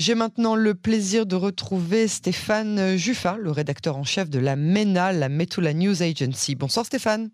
J'ai 0.00 0.14
maintenant 0.14 0.54
le 0.54 0.74
plaisir 0.74 1.26
de 1.26 1.36
retrouver 1.36 2.08
Stéphane 2.08 2.96
Juffin, 2.96 3.36
le 3.36 3.50
rédacteur 3.50 3.98
en 3.98 4.04
chef 4.04 4.30
de 4.30 4.38
la 4.38 4.56
MENA, 4.56 5.12
la 5.12 5.28
Metula 5.28 5.74
News 5.74 6.02
Agency. 6.02 6.54
Bonsoir 6.54 6.86
Stéphane. 6.86 7.28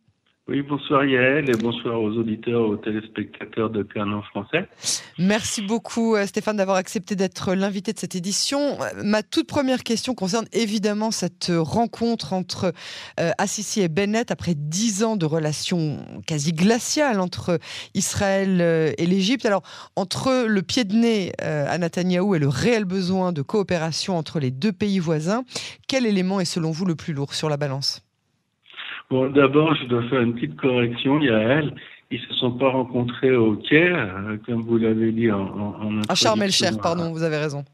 Oui, 0.49 0.63
bonsoir 0.63 1.05
Yael 1.05 1.51
et 1.51 1.57
bonsoir 1.57 2.01
aux 2.01 2.13
auditeurs, 2.13 2.69
aux 2.69 2.77
téléspectateurs 2.77 3.69
de 3.69 3.83
Canon 3.83 4.23
français. 4.23 4.69
Merci 5.19 5.61
beaucoup 5.61 6.15
euh, 6.15 6.25
Stéphane 6.25 6.59
d'avoir 6.59 6.77
accepté 6.77 7.17
d'être 7.17 7.55
l'invité 7.55 7.93
de 7.93 7.99
cette 7.99 8.15
édition. 8.15 8.81
Euh, 8.81 9.03
ma 9.03 9.25
toute 9.25 9.49
première 9.49 9.83
question 9.83 10.15
concerne 10.15 10.47
évidemment 10.53 11.11
cette 11.11 11.51
rencontre 11.51 12.33
entre 12.33 12.73
euh, 13.19 13.33
Assisi 13.39 13.81
et 13.81 13.89
Bennett 13.89 14.31
après 14.31 14.55
dix 14.55 15.03
ans 15.03 15.17
de 15.17 15.27
relations 15.27 15.99
quasi 16.29 16.53
glaciales 16.53 17.19
entre 17.19 17.59
Israël 17.95 18.95
et 18.99 19.07
l'Égypte. 19.07 19.47
Alors, 19.47 19.63
entre 19.97 20.47
le 20.47 20.63
pied 20.63 20.85
de 20.85 20.95
nez 20.95 21.33
à 21.41 21.77
Netanyahou 21.77 22.37
et 22.37 22.39
le 22.39 22.49
réel 22.49 22.85
besoin 22.85 23.33
de 23.33 23.43
coopération 23.43 24.17
entre 24.17 24.39
les 24.39 24.53
deux 24.53 24.73
pays 24.73 25.01
voisins, 25.01 25.43
quel 25.89 26.07
élément 26.07 26.39
est 26.39 26.45
selon 26.45 26.71
vous 26.71 26.85
le 26.85 26.95
plus 26.95 27.15
lourd 27.15 27.35
sur 27.35 27.49
la 27.49 27.57
balance? 27.57 28.06
Bon, 29.11 29.31
d'abord, 29.31 29.75
je 29.77 29.87
dois 29.87 30.03
faire 30.05 30.21
une 30.21 30.35
petite 30.35 30.57
correction. 30.57 31.21
Il 31.21 31.27
y 31.27 31.31
a 31.31 31.39
elle. 31.39 31.75
Ils 32.11 32.21
se 32.21 32.35
sont 32.35 32.53
pas 32.53 32.71
rencontrés 32.71 33.35
au 33.35 33.57
Caire, 33.57 34.15
euh, 34.29 34.37
comme 34.47 34.63
vous 34.63 34.79
l'avez 34.79 35.11
dit 35.11 35.31
en, 35.31 35.41
en, 35.41 36.01
À 36.09 36.15
Sharm 36.15 36.41
el 36.41 36.51
pardon, 36.81 37.11
vous 37.11 37.25
avez 37.25 37.37
raison. 37.37 37.65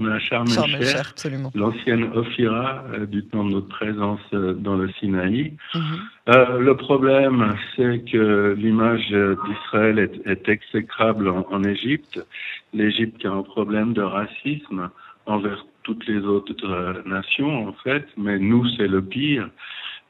À 0.00 0.18
Sharm 0.20 0.46
el 0.48 0.96
absolument. 0.96 1.50
l'ancienne 1.54 2.04
Ophira 2.14 2.84
euh, 2.92 3.06
du 3.06 3.24
temps 3.24 3.44
de 3.44 3.50
notre 3.50 3.68
présence 3.68 4.20
euh, 4.32 4.54
dans 4.54 4.76
le 4.76 4.88
Sinaï. 4.92 5.52
Mhm. 5.74 5.82
euh, 6.28 6.58
le 6.60 6.76
problème, 6.76 7.54
c'est 7.76 8.04
que 8.10 8.54
l'image 8.56 9.08
d'Israël 9.08 9.98
est, 9.98 10.26
est, 10.26 10.48
exécrable 10.48 11.28
en, 11.28 11.46
en 11.50 11.64
Égypte. 11.64 12.24
L'Égypte 12.72 13.18
qui 13.18 13.26
a 13.26 13.32
un 13.32 13.42
problème 13.42 13.92
de 13.94 14.02
racisme 14.02 14.90
envers 15.26 15.66
toutes 15.82 16.06
les 16.06 16.20
autres 16.20 17.02
nations, 17.06 17.68
en 17.68 17.72
fait, 17.84 18.06
mais 18.16 18.38
nous, 18.38 18.66
c'est 18.76 18.88
le 18.88 19.02
pire. 19.02 19.48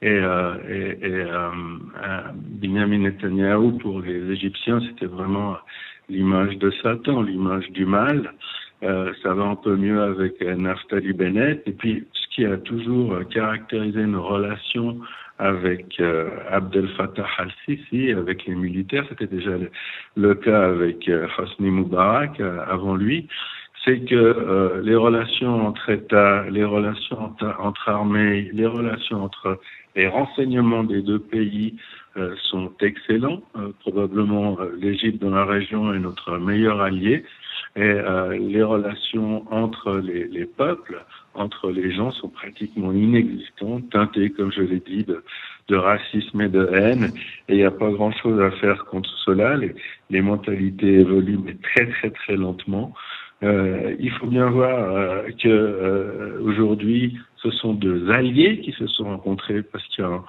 Et, 0.03 0.08
euh, 0.08 0.55
et, 0.69 1.06
et 1.06 1.14
euh, 1.14 1.48
euh, 2.03 2.20
Benjamin 2.34 2.98
Netanyahu, 2.98 3.78
pour 3.78 4.00
les 4.00 4.33
Égyptiens, 4.33 4.81
c'était 4.81 5.06
vraiment 5.06 5.56
l'image 6.09 6.59
de 6.59 6.72
Satan, 6.83 7.22
l'image 7.22 7.70
du 7.70 7.86
mal. 7.86 8.33
Euh, 8.83 9.12
ça 9.22 9.33
va 9.33 9.44
un 9.44 9.55
peu 9.55 9.77
mieux 9.77 10.03
avec 10.03 10.41
Naftali 10.41 11.12
Bennett. 11.12 11.62
Et 11.67 11.72
puis, 11.72 12.05
ce 12.14 12.34
qui 12.34 12.44
a 12.44 12.56
toujours 12.56 13.17
caractérisé 13.31 14.05
nos 14.05 14.25
relations 14.25 14.98
avec 15.39 16.00
Abdel 16.50 16.89
Fattah 16.97 17.27
al-Sisi, 17.39 18.11
avec 18.12 18.44
les 18.47 18.55
militaires, 18.55 19.05
c'était 19.09 19.27
déjà 19.27 19.53
le, 20.16 20.34
cas 20.34 20.69
avec 20.69 21.11
Hosni 21.39 21.70
Moubarak 21.70 22.41
avant 22.41 22.94
lui, 22.94 23.28
c'est 23.84 24.00
que 24.05 24.80
les 24.84 24.94
relations 24.94 25.66
entre 25.66 25.91
États, 25.91 26.44
les 26.50 26.64
relations 26.64 27.33
entre, 27.58 27.88
armées, 27.88 28.48
les 28.52 28.66
relations 28.66 29.25
entre 29.25 29.58
les 29.94 30.08
renseignements 30.08 30.84
des 30.84 31.02
deux 31.02 31.19
pays 31.19 31.77
euh, 32.16 32.34
sont 32.50 32.72
excellents. 32.80 33.42
Euh, 33.56 33.72
probablement 33.80 34.58
euh, 34.60 34.77
l'Égypte 34.78 35.22
dans 35.22 35.30
la 35.30 35.44
région 35.44 35.94
est 35.94 35.98
notre 35.98 36.38
meilleur 36.38 36.80
allié. 36.80 37.25
Et 37.75 37.94
les 38.38 38.62
relations 38.62 39.50
entre 39.50 39.97
les, 39.97 40.28
les, 40.28 40.44
peuples, 40.44 41.03
entre 41.33 41.70
les 41.70 41.91
gens 41.91 42.10
sont 42.10 42.28
pratiquement 42.28 42.92
inexistantes, 42.92 43.88
teintées, 43.88 44.28
comme 44.28 44.53
je 44.53 44.60
l'ai 44.60 44.80
dit, 44.80 45.05
de, 45.05 45.25
de, 45.69 45.77
racisme 45.77 46.42
et 46.42 46.50
de 46.50 46.69
haine. 46.70 47.12
Et 47.48 47.55
il 47.55 47.56
n'y 47.56 47.64
a 47.64 47.70
pas 47.70 47.91
grand-chose 47.91 48.38
à 48.42 48.50
faire 48.50 48.84
contre 48.84 49.08
cela. 49.25 49.56
Les, 49.56 49.75
les, 50.10 50.20
mentalités 50.20 51.00
évoluent, 51.00 51.38
mais 51.42 51.56
très 51.62 51.86
très 51.86 52.10
très 52.10 52.36
lentement. 52.36 52.92
Il 53.43 54.11
faut 54.21 54.27
bien 54.27 54.48
voir 54.51 55.25
que 55.43 56.39
aujourd'hui 56.43 57.19
ce 57.37 57.51
sont 57.51 57.75
deux 57.75 58.11
alliés 58.11 58.61
qui 58.61 58.73
se 58.73 58.87
sont 58.87 59.05
rencontrés 59.05 59.62
parce 59.62 59.84
qu'il 59.89 60.05
y 60.05 60.07
a 60.07 60.23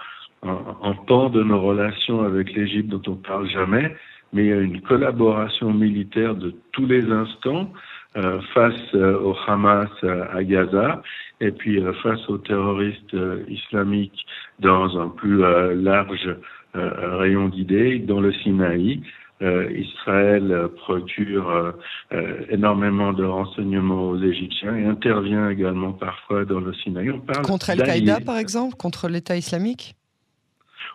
un, 0.44 0.94
pan 1.08 1.30
de 1.30 1.44
nos 1.44 1.62
relations 1.62 2.24
avec 2.24 2.54
l'Égypte 2.54 2.90
dont 2.90 3.02
on 3.12 3.16
parle 3.16 3.48
jamais, 3.50 3.96
mais 4.34 4.46
il 4.46 4.50
y 4.50 4.54
a 4.54 4.60
une 4.60 4.82
collaboration 4.82 5.74
militaire 5.74 6.36
de 6.36 6.54
tous 6.72 6.86
les 6.86 7.10
instants 7.12 7.72
euh, 8.16 8.42
face 8.54 8.94
euh, 8.94 9.18
au 9.20 9.36
Hamas 9.48 9.90
euh, 10.04 10.26
à 10.32 10.44
Gaza 10.44 11.02
et 11.42 11.52
puis 11.52 11.82
face 12.04 12.30
aux 12.30 12.38
terroristes 12.38 13.18
islamiques 13.48 14.26
dans 14.60 15.00
un 15.00 15.10
plus 15.10 15.40
large 15.84 16.36
rayon 16.74 17.50
d'idées 17.50 18.00
dans 18.00 18.22
le 18.22 18.32
Sinaï. 18.32 19.02
Euh, 19.44 19.70
Israël 19.76 20.70
procure 20.78 21.50
euh, 21.50 21.72
euh, 22.14 22.46
énormément 22.50 23.12
de 23.12 23.26
renseignements 23.26 24.10
aux 24.10 24.22
Égyptiens 24.22 24.74
et 24.78 24.86
intervient 24.86 25.50
également 25.50 25.92
parfois 25.92 26.46
dans 26.46 26.62
le 26.62 26.74
Sinaï. 26.74 27.10
On 27.10 27.20
parle 27.20 27.46
contre 27.46 27.70
Al-Qaïda, 27.72 28.22
par 28.22 28.38
exemple, 28.38 28.76
contre 28.78 29.10
l'État 29.10 29.36
islamique? 29.36 29.96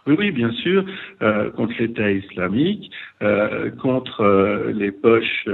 Oui, 0.06 0.14
oui, 0.19 0.31
bien 0.31 0.50
sûr, 0.53 0.84
contre 1.56 1.75
l'État 1.78 2.10
islamique, 2.10 2.91
contre 3.82 4.70
les 4.75 4.91
poches 4.91 5.47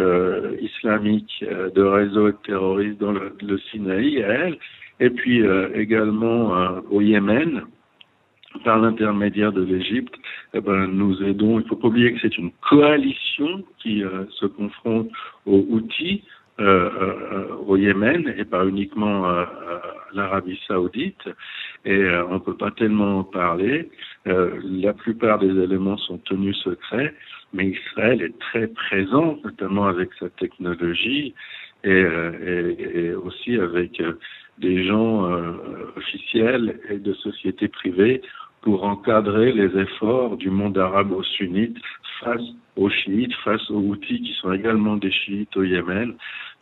islamiques 0.61 1.45
de 1.75 1.83
réseaux 1.83 2.31
terroristes 2.31 3.01
dans 3.01 3.11
le, 3.11 3.35
le 3.43 3.59
Sinaï, 3.59 4.23
à 4.23 4.29
elle, 4.29 4.59
et 5.01 5.11
puis 5.11 5.43
également 5.75 6.53
au 6.91 7.01
Yémen, 7.01 7.63
par 8.63 8.79
l'intermédiaire 8.79 9.53
de 9.53 9.63
l'Égypte, 9.63 10.15
eh 10.53 10.61
ben, 10.61 10.87
nous 10.87 11.23
aidons. 11.23 11.59
Il 11.59 11.67
faut 11.67 11.77
pas 11.77 11.89
oublier 11.89 12.13
que 12.13 12.21
c'est 12.21 12.39
une 12.39 12.53
coalition 12.69 13.65
qui 13.79 14.05
euh, 14.05 14.25
se 14.31 14.47
confronte 14.47 15.11
aux 15.47 15.67
outils 15.71 16.23
euh, 16.61 16.91
euh, 17.01 17.57
au 17.67 17.77
Yémen 17.77 18.33
et 18.37 18.45
pas 18.45 18.65
uniquement 18.65 19.27
l'Arabie 20.13 20.61
Saoudite. 20.69 21.29
Et 21.85 22.07
on 22.31 22.39
peut 22.39 22.57
pas 22.57 22.71
tellement 22.71 23.19
en 23.21 23.25
parler. 23.25 23.91
la 24.25 24.93
plupart 24.95 25.39
des 25.41 25.51
éléments 25.51 25.99
sont 25.99 26.19
tenus 26.19 26.57
secrets, 26.59 27.13
mais 27.53 27.67
Israël 27.67 28.23
est 28.23 28.39
très 28.39 28.69
présent, 28.69 29.39
notamment 29.45 29.87
avec 29.87 30.11
sa 30.19 30.31
technologie 30.31 31.35
et, 31.83 31.91
et, 31.91 33.07
et 33.07 33.15
aussi 33.15 33.57
avec 33.57 34.01
des 34.59 34.87
gens 34.87 35.29
officiels 35.97 36.81
et 36.89 36.99
de 36.99 37.13
sociétés 37.15 37.69
privées 37.69 38.23
pour 38.65 38.85
encadrer 38.85 39.53
les 39.53 39.79
efforts 39.79 40.39
du 40.39 40.49
monde 40.49 40.79
arabo-sunnite 40.79 41.77
face 42.21 42.41
aux 42.77 42.89
chiites, 42.89 43.35
face 43.45 43.71
aux 43.71 43.79
outils 43.79 44.23
qui 44.23 44.33
sont 44.41 44.55
également 44.55 44.97
des 44.97 45.13
chiites 45.13 45.55
au 45.55 45.65
Yémen. 45.65 46.15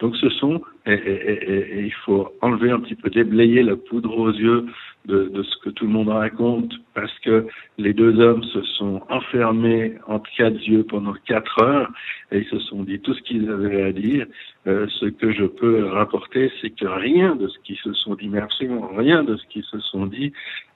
Donc 0.03 0.17
ce 0.17 0.29
sont, 0.31 0.61
et, 0.85 0.95
et, 0.95 1.79
et, 1.79 1.85
il 1.85 1.95
faut 2.05 2.35
enlever 2.41 2.73
un 2.73 2.81
petit 2.81 2.97
peu, 2.97 3.09
déblayer 3.09 3.63
la 3.63 3.77
poudre 3.77 4.19
aux 4.19 4.33
yeux 4.33 4.67
de, 5.07 5.29
de, 5.29 5.43
ce 5.45 5.57
que 5.59 5.71
tout 5.71 5.85
le 5.87 5.93
monde 5.93 6.09
raconte, 6.09 6.73
parce 6.93 7.17
que 7.21 7.47
les 7.79 7.93
deux 7.93 8.19
hommes 8.19 8.43
se 8.43 8.63
sont 8.63 9.01
enfermés 9.09 9.95
entre 10.09 10.29
quatre 10.37 10.61
yeux 10.61 10.83
pendant 10.83 11.15
quatre 11.25 11.63
heures, 11.63 11.89
et 12.33 12.39
ils 12.39 12.49
se 12.49 12.59
sont 12.59 12.83
dit 12.83 12.99
tout 12.99 13.15
ce 13.15 13.23
qu'ils 13.23 13.49
avaient 13.49 13.83
à 13.83 13.93
dire. 13.93 14.27
Euh, 14.67 14.89
ce 15.01 15.07
que 15.07 15.31
je 15.33 15.45
peux 15.45 15.85
rapporter, 15.87 16.51
c'est 16.61 16.71
que 16.71 16.87
rien 16.87 17.37
de 17.37 17.47
ce 17.47 17.59
qu'ils 17.61 17.79
se 17.79 17.93
sont 17.93 18.17
dit, 18.17 18.29
mais 18.29 18.41
absolument 18.41 18.91
rien 18.97 19.23
de 19.23 19.37
ce 19.37 19.47
qu'ils 19.47 19.65
se 19.65 19.79
sont 19.79 20.07
dit 20.07 20.33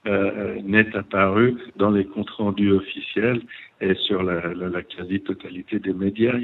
euh, 0.07 0.61
n'est 0.63 0.95
apparu 0.95 1.57
dans 1.75 1.91
les 1.91 2.05
comptes 2.05 2.31
rendus 2.31 2.71
officiels 2.71 3.41
et 3.81 3.95
sur 3.95 4.23
la, 4.23 4.55
la, 4.55 4.83
quasi-totalité 4.83 5.81
des 5.81 5.93
médias. 5.93 6.35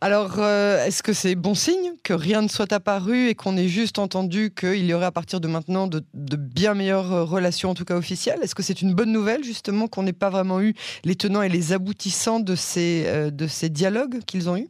Alors, 0.00 0.36
euh, 0.38 0.84
est-ce 0.86 1.02
que 1.02 1.12
c'est 1.12 1.34
bon 1.34 1.54
signe 1.54 1.90
que 2.04 2.12
rien 2.12 2.40
ne 2.42 2.48
soit 2.48 2.72
apparu 2.72 3.28
et 3.28 3.34
qu'on 3.34 3.56
ait 3.56 3.66
juste 3.66 3.98
entendu 3.98 4.50
qu'il 4.54 4.84
y 4.84 4.94
aurait 4.94 5.06
à 5.06 5.10
partir 5.10 5.40
de 5.40 5.48
maintenant 5.48 5.88
de, 5.88 6.02
bien 6.36 6.74
meilleures 6.74 7.28
relations, 7.28 7.70
en 7.70 7.74
tout 7.74 7.84
cas 7.84 7.96
officielles? 7.96 8.38
Est-ce 8.42 8.54
que 8.54 8.62
c'est 8.62 8.80
une 8.80 8.94
bonne 8.94 9.10
nouvelle, 9.10 9.42
justement, 9.42 9.88
qu'on 9.88 10.04
n'ait 10.04 10.12
pas 10.12 10.30
vraiment 10.30 10.60
eu 10.60 10.74
les 11.04 11.16
tenants 11.16 11.42
et 11.42 11.48
les 11.48 11.72
aboutissants 11.72 12.38
de 12.38 12.54
ces, 12.54 13.06
euh, 13.08 13.30
de 13.30 13.48
ces 13.48 13.70
dialogues 13.70 14.20
qu'ils 14.24 14.48
ont 14.48 14.56
eus? 14.56 14.68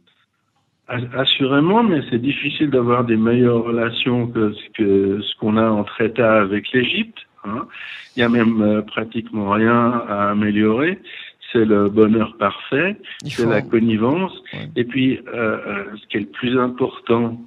Assurément, 0.87 1.83
mais 1.83 2.01
c'est 2.09 2.17
difficile 2.17 2.71
d'avoir 2.71 3.03
des 3.03 3.15
meilleures 3.15 3.63
relations 3.63 4.25
que 4.25 4.55
ce 5.21 5.39
qu'on 5.39 5.57
a 5.57 5.69
entre 5.69 6.01
États 6.01 6.41
avec 6.41 6.71
l'Égypte. 6.71 7.19
Hein. 7.43 7.67
Il 8.15 8.21
y 8.21 8.23
a 8.23 8.29
même 8.29 8.61
euh, 8.63 8.81
pratiquement 8.81 9.51
rien 9.51 10.03
à 10.09 10.31
améliorer. 10.31 10.99
C'est 11.51 11.65
le 11.65 11.89
bonheur 11.89 12.35
parfait, 12.37 12.95
c'est 13.23 13.45
la 13.45 13.61
connivence. 13.61 14.33
Et 14.75 14.83
puis, 14.83 15.19
euh, 15.27 15.57
euh, 15.65 15.83
ce 15.95 16.07
qui 16.07 16.17
est 16.17 16.21
le 16.21 16.25
plus 16.27 16.59
important, 16.59 17.39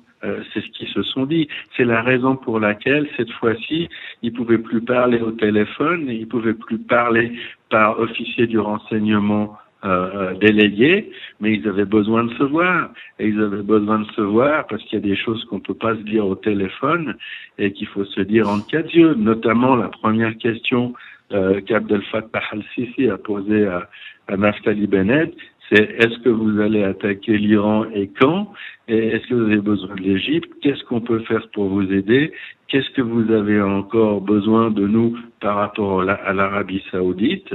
c'est 0.55 0.61
ce 0.61 0.69
qu'ils 0.69 0.87
se 0.87 1.03
sont 1.03 1.27
dit. 1.27 1.49
C'est 1.77 1.85
la 1.85 2.01
raison 2.01 2.37
pour 2.37 2.61
laquelle, 2.61 3.09
cette 3.17 3.33
fois-ci, 3.33 3.89
ils 4.23 4.33
pouvaient 4.33 4.59
plus 4.59 4.81
parler 4.81 5.19
au 5.21 5.33
téléphone, 5.33 6.09
ils 6.09 6.29
pouvaient 6.29 6.55
plus 6.55 6.79
parler 6.79 7.33
par 7.71 7.99
officier 7.99 8.47
du 8.47 8.61
renseignement 8.61 9.59
euh, 9.85 10.35
délégués, 10.35 11.11
mais 11.41 11.55
ils 11.55 11.67
avaient 11.67 11.85
besoin 11.85 12.23
de 12.23 12.33
se 12.35 12.45
voir. 12.45 12.91
Et 13.19 13.27
ils 13.27 13.41
avaient 13.41 13.65
besoin 13.65 13.99
de 13.99 14.11
se 14.13 14.21
voir 14.21 14.65
parce 14.69 14.81
qu'il 14.85 15.01
y 15.01 15.03
a 15.03 15.05
des 15.05 15.17
choses 15.17 15.45
qu'on 15.47 15.57
ne 15.57 15.63
peut 15.63 15.75
pas 15.75 15.97
se 15.97 16.03
dire 16.03 16.25
au 16.25 16.37
téléphone 16.37 17.17
et 17.59 17.73
qu'il 17.73 17.89
faut 17.89 18.05
se 18.05 18.21
dire 18.21 18.49
en 18.49 18.61
quatre 18.61 18.95
yeux. 18.95 19.15
Notamment 19.15 19.75
la 19.75 19.89
première 19.89 20.39
question 20.39 20.93
euh, 20.93 21.22
qu'Abdel 21.67 22.03
Fattah 22.11 22.43
al-Sisi 22.53 23.09
a 23.09 23.19
posée 23.19 23.67
à, 23.67 23.89
à 24.29 24.37
Naftali 24.37 24.87
Bennett, 24.87 25.35
c'est 25.69 25.83
est-ce 25.83 26.19
que 26.21 26.29
vous 26.29 26.61
allez 26.61 26.85
attaquer 26.85 27.39
l'Iran 27.39 27.87
et 27.95 28.11
quand? 28.21 28.53
Est-ce 28.89 29.27
que 29.29 29.35
vous 29.35 29.47
avez 29.47 29.61
besoin 29.61 29.95
de 29.95 30.01
l'Égypte? 30.01 30.51
Qu'est-ce 30.61 30.83
qu'on 30.85 31.01
peut 31.01 31.21
faire 31.21 31.47
pour 31.53 31.69
vous 31.69 31.93
aider? 31.93 32.33
Qu'est-ce 32.67 32.91
que 32.97 33.03
vous 33.03 33.31
avez 33.31 33.61
encore 33.61 34.23
besoin 34.23 34.71
de 34.71 34.87
nous 34.87 35.15
par 35.41 35.57
rapport 35.57 36.01
à 36.01 36.33
l'Arabie 36.33 36.83
saoudite? 36.91 37.53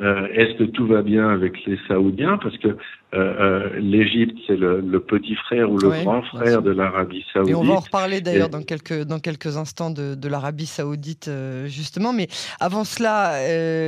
Euh, 0.00 0.28
Est-ce 0.34 0.58
que 0.58 0.64
tout 0.64 0.86
va 0.86 1.00
bien 1.00 1.30
avec 1.30 1.64
les 1.64 1.78
Saoudiens? 1.88 2.38
Parce 2.40 2.56
que 2.58 2.68
euh, 2.68 2.74
euh, 3.14 3.70
l'Égypte, 3.80 4.36
c'est 4.46 4.56
le, 4.56 5.00
petit 5.00 5.34
frère 5.36 5.72
ou 5.72 5.78
le 5.78 5.88
grand 5.88 6.22
frère 6.22 6.60
de 6.60 6.70
l'Arabie 6.70 7.24
saoudite. 7.32 7.52
Et 7.52 7.54
on 7.54 7.62
va 7.62 7.72
en 7.72 7.80
reparler 7.80 8.20
d'ailleurs 8.20 8.50
dans 8.50 8.62
quelques, 8.62 9.04
dans 9.04 9.20
quelques 9.20 9.56
instants 9.56 9.90
de, 9.90 10.14
de 10.14 10.28
l'Arabie 10.28 10.66
saoudite, 10.66 11.30
justement. 11.64 12.12
Mais 12.12 12.28
avant 12.60 12.84
cela, 12.84 13.32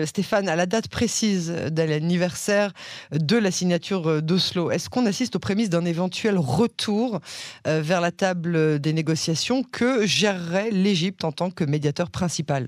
Stéphane, 0.07 0.49
à 0.49 0.57
la 0.57 0.65
date 0.65 0.89
précise 0.89 1.55
de 1.71 1.83
l'anniversaire 1.83 2.73
de 3.13 3.37
la 3.37 3.51
signature 3.51 4.23
d'Oslo, 4.23 4.71
est-ce 4.71 4.89
qu'on 4.89 5.05
assiste 5.05 5.37
aux 5.37 5.41
prémices 5.41 5.69
d'un 5.69 5.85
éventuel 5.85 6.39
retour 6.39 6.80
vers 6.89 8.01
la 8.01 8.11
table 8.11 8.79
des 8.79 8.93
négociations 8.93 9.63
que 9.63 10.07
gérerait 10.07 10.71
l'Égypte 10.71 11.25
en 11.25 11.33
tant 11.33 11.51
que 11.51 11.65
médiateur 11.65 12.11
principal 12.11 12.67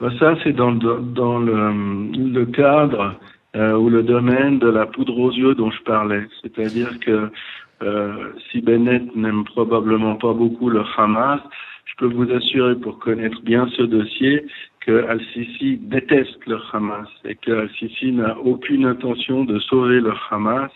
bah, 0.00 0.10
Ça, 0.18 0.36
c'est 0.42 0.52
dans, 0.52 0.72
dans 0.72 1.38
le, 1.38 2.44
cadre 2.46 3.18
euh, 3.54 3.76
ou 3.76 3.88
le 3.88 4.02
domaine 4.02 4.58
de 4.58 4.68
la 4.68 4.86
poudre 4.86 5.18
aux 5.18 5.32
yeux 5.32 5.54
dont 5.54 5.70
je 5.70 5.82
parlais. 5.82 6.26
C'est-à-dire 6.42 6.98
que 7.00 7.30
euh, 7.82 8.32
si 8.50 8.60
Bennett 8.60 9.14
n'aime 9.16 9.44
probablement 9.44 10.16
pas 10.16 10.32
beaucoup 10.32 10.70
le 10.70 10.82
Hamas, 10.96 11.40
je 11.84 11.94
peux 11.98 12.12
vous 12.12 12.30
assurer, 12.30 12.74
pour 12.74 12.98
connaître 12.98 13.40
bien 13.42 13.68
ce 13.76 13.82
dossier, 13.82 14.46
que 14.80 15.06
Al-Sisi 15.08 15.78
déteste 15.78 16.38
le 16.46 16.58
Hamas 16.72 17.08
et 17.24 17.34
que 17.34 17.50
Al-Sisi 17.50 18.12
n'a 18.12 18.38
aucune 18.38 18.84
intention 18.84 19.44
de 19.44 19.58
sauver 19.58 20.00
le 20.00 20.12
Hamas 20.30 20.70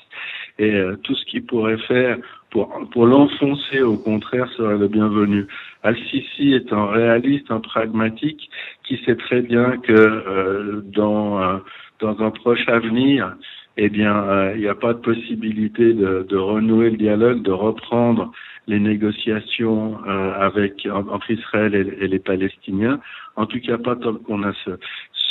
et 0.61 0.75
euh, 0.75 0.97
tout 1.03 1.15
ce 1.15 1.25
qu'il 1.25 1.45
pourrait 1.47 1.79
faire 1.89 2.19
pour, 2.51 2.69
pour 2.93 3.07
l'enfoncer, 3.07 3.81
au 3.81 3.97
contraire, 3.97 4.47
serait 4.57 4.77
le 4.77 4.89
bienvenu. 4.89 5.47
Al-Sisi 5.83 6.53
est 6.53 6.73
un 6.73 6.87
réaliste, 6.87 7.51
un 7.51 7.61
pragmatique, 7.61 8.51
qui 8.85 9.01
sait 9.07 9.17
très 9.17 9.41
bien 9.41 9.79
que 9.79 9.93
euh, 9.93 10.83
dans, 10.85 11.43
euh, 11.43 11.57
dans 12.01 12.21
un 12.21 12.31
proche 12.31 12.69
avenir, 12.69 13.35
eh 13.79 13.89
bien, 13.89 14.15
euh, 14.15 14.53
il 14.55 14.61
n'y 14.61 14.69
a 14.69 14.75
pas 14.75 14.93
de 14.93 14.99
possibilité 14.99 15.95
de, 15.95 16.27
de, 16.29 16.37
renouer 16.37 16.91
le 16.91 16.99
dialogue, 16.99 17.43
de 17.43 17.53
reprendre 17.53 18.31
les 18.67 18.81
négociations 18.81 19.99
avec 20.05 20.87
entre 20.93 21.31
Israël 21.31 21.75
et, 21.75 22.07
les 22.07 22.19
Palestiniens. 22.21 23.01
En 23.35 23.47
tout 23.47 23.59
cas, 23.61 23.79
pas 23.79 23.97
tant 23.97 24.15
qu'on 24.15 24.45
a 24.45 24.53
ce, 24.65 24.71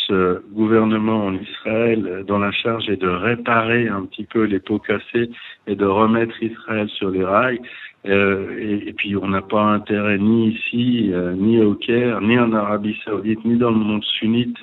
ce 0.09 0.41
gouvernement 0.51 1.27
en 1.27 1.35
Israël 1.35 2.23
dont 2.27 2.39
la 2.39 2.51
charge 2.51 2.89
est 2.89 2.97
de 2.97 3.07
réparer 3.07 3.87
un 3.87 4.05
petit 4.05 4.25
peu 4.25 4.43
les 4.43 4.59
pots 4.59 4.79
cassés 4.79 5.29
et 5.67 5.75
de 5.75 5.85
remettre 5.85 6.41
Israël 6.41 6.89
sur 6.89 7.11
les 7.11 7.23
rails. 7.23 7.61
Euh, 8.07 8.87
et, 8.87 8.93
puis 8.93 9.15
on 9.15 9.27
n'a 9.27 9.41
pas 9.41 9.61
intérêt 9.61 10.17
ni 10.17 10.51
ici, 10.51 11.11
euh, 11.13 11.33
ni 11.33 11.61
au 11.61 11.75
Caire, 11.75 12.21
ni 12.21 12.39
en 12.39 12.53
Arabie 12.53 12.97
saoudite, 13.05 13.43
ni 13.43 13.57
dans 13.57 13.71
le 13.71 13.77
monde 13.77 14.03
sunnite 14.03 14.57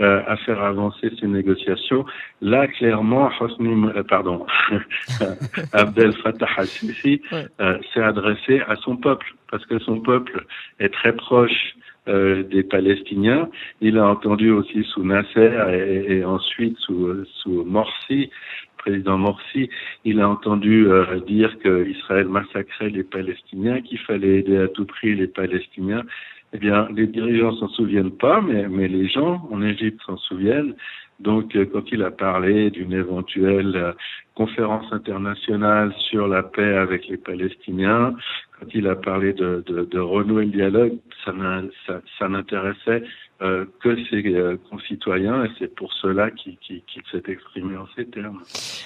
euh, 0.00 0.22
à 0.26 0.36
faire 0.36 0.62
avancer 0.62 1.10
ces 1.20 1.26
négociations. 1.26 2.06
Là, 2.40 2.68
clairement, 2.68 3.30
Hosni, 3.40 3.90
pardon, 4.08 4.46
Abdel 5.72 6.12
Fattah 6.12 6.48
al-Sisi 6.56 7.20
s'est 7.92 8.02
adressé 8.02 8.62
à 8.68 8.76
son 8.76 8.96
peuple, 8.96 9.34
parce 9.50 9.66
que 9.66 9.78
son 9.80 10.00
peuple 10.00 10.46
est 10.78 10.92
très 10.92 11.12
proche 11.12 11.74
euh, 12.08 12.42
des 12.42 12.62
Palestiniens. 12.62 13.48
Il 13.80 13.98
a 13.98 14.06
entendu 14.06 14.50
aussi 14.50 14.84
sous 14.84 15.02
Nasser 15.02 15.50
et, 16.08 16.24
ensuite 16.24 16.76
sous, 16.78 17.24
sous 17.42 17.64
Morsi, 17.64 18.30
président 18.86 19.18
Morsi, 19.18 19.68
il 20.04 20.20
a 20.20 20.28
entendu 20.28 20.86
euh, 20.86 21.18
dire 21.26 21.58
qu'Israël 21.58 22.28
massacrait 22.28 22.90
les 22.90 23.02
Palestiniens, 23.02 23.80
qu'il 23.80 23.98
fallait 23.98 24.38
aider 24.38 24.58
à 24.58 24.68
tout 24.68 24.86
prix 24.86 25.16
les 25.16 25.26
Palestiniens. 25.26 26.04
Eh 26.52 26.58
bien, 26.58 26.88
les 26.94 27.08
dirigeants 27.08 27.56
s'en 27.56 27.68
souviennent 27.68 28.16
pas, 28.16 28.40
mais, 28.40 28.68
mais 28.68 28.86
les 28.86 29.08
gens 29.08 29.48
en 29.50 29.60
Égypte 29.60 30.00
s'en 30.06 30.16
souviennent. 30.16 30.74
Donc, 31.18 31.56
euh, 31.56 31.64
quand 31.64 31.90
il 31.90 32.02
a 32.04 32.12
parlé 32.12 32.70
d'une 32.70 32.92
éventuelle 32.92 33.94
conférence 34.36 34.84
internationale 34.92 35.92
sur 36.10 36.28
la 36.28 36.42
paix 36.42 36.76
avec 36.76 37.08
les 37.08 37.16
Palestiniens, 37.16 38.14
quand 38.60 38.66
il 38.74 38.86
a 38.86 38.94
parlé 38.94 39.32
de, 39.32 39.64
de, 39.66 39.98
renouer 39.98 40.44
le 40.44 40.52
dialogue, 40.52 40.98
ça, 41.24 42.28
n'intéressait 42.28 43.02
euh, 43.42 43.64
que 43.82 43.96
ses 44.08 44.24
euh, 44.26 44.56
concitoyens 44.70 45.44
et 45.44 45.50
c'est 45.58 45.74
pour 45.74 45.92
cela 45.94 46.30
qu'il 46.30 46.56
s'est 47.10 47.22
exprimé 47.28 47.76
en 47.76 47.86
ces 47.96 48.06
termes. 48.06 48.42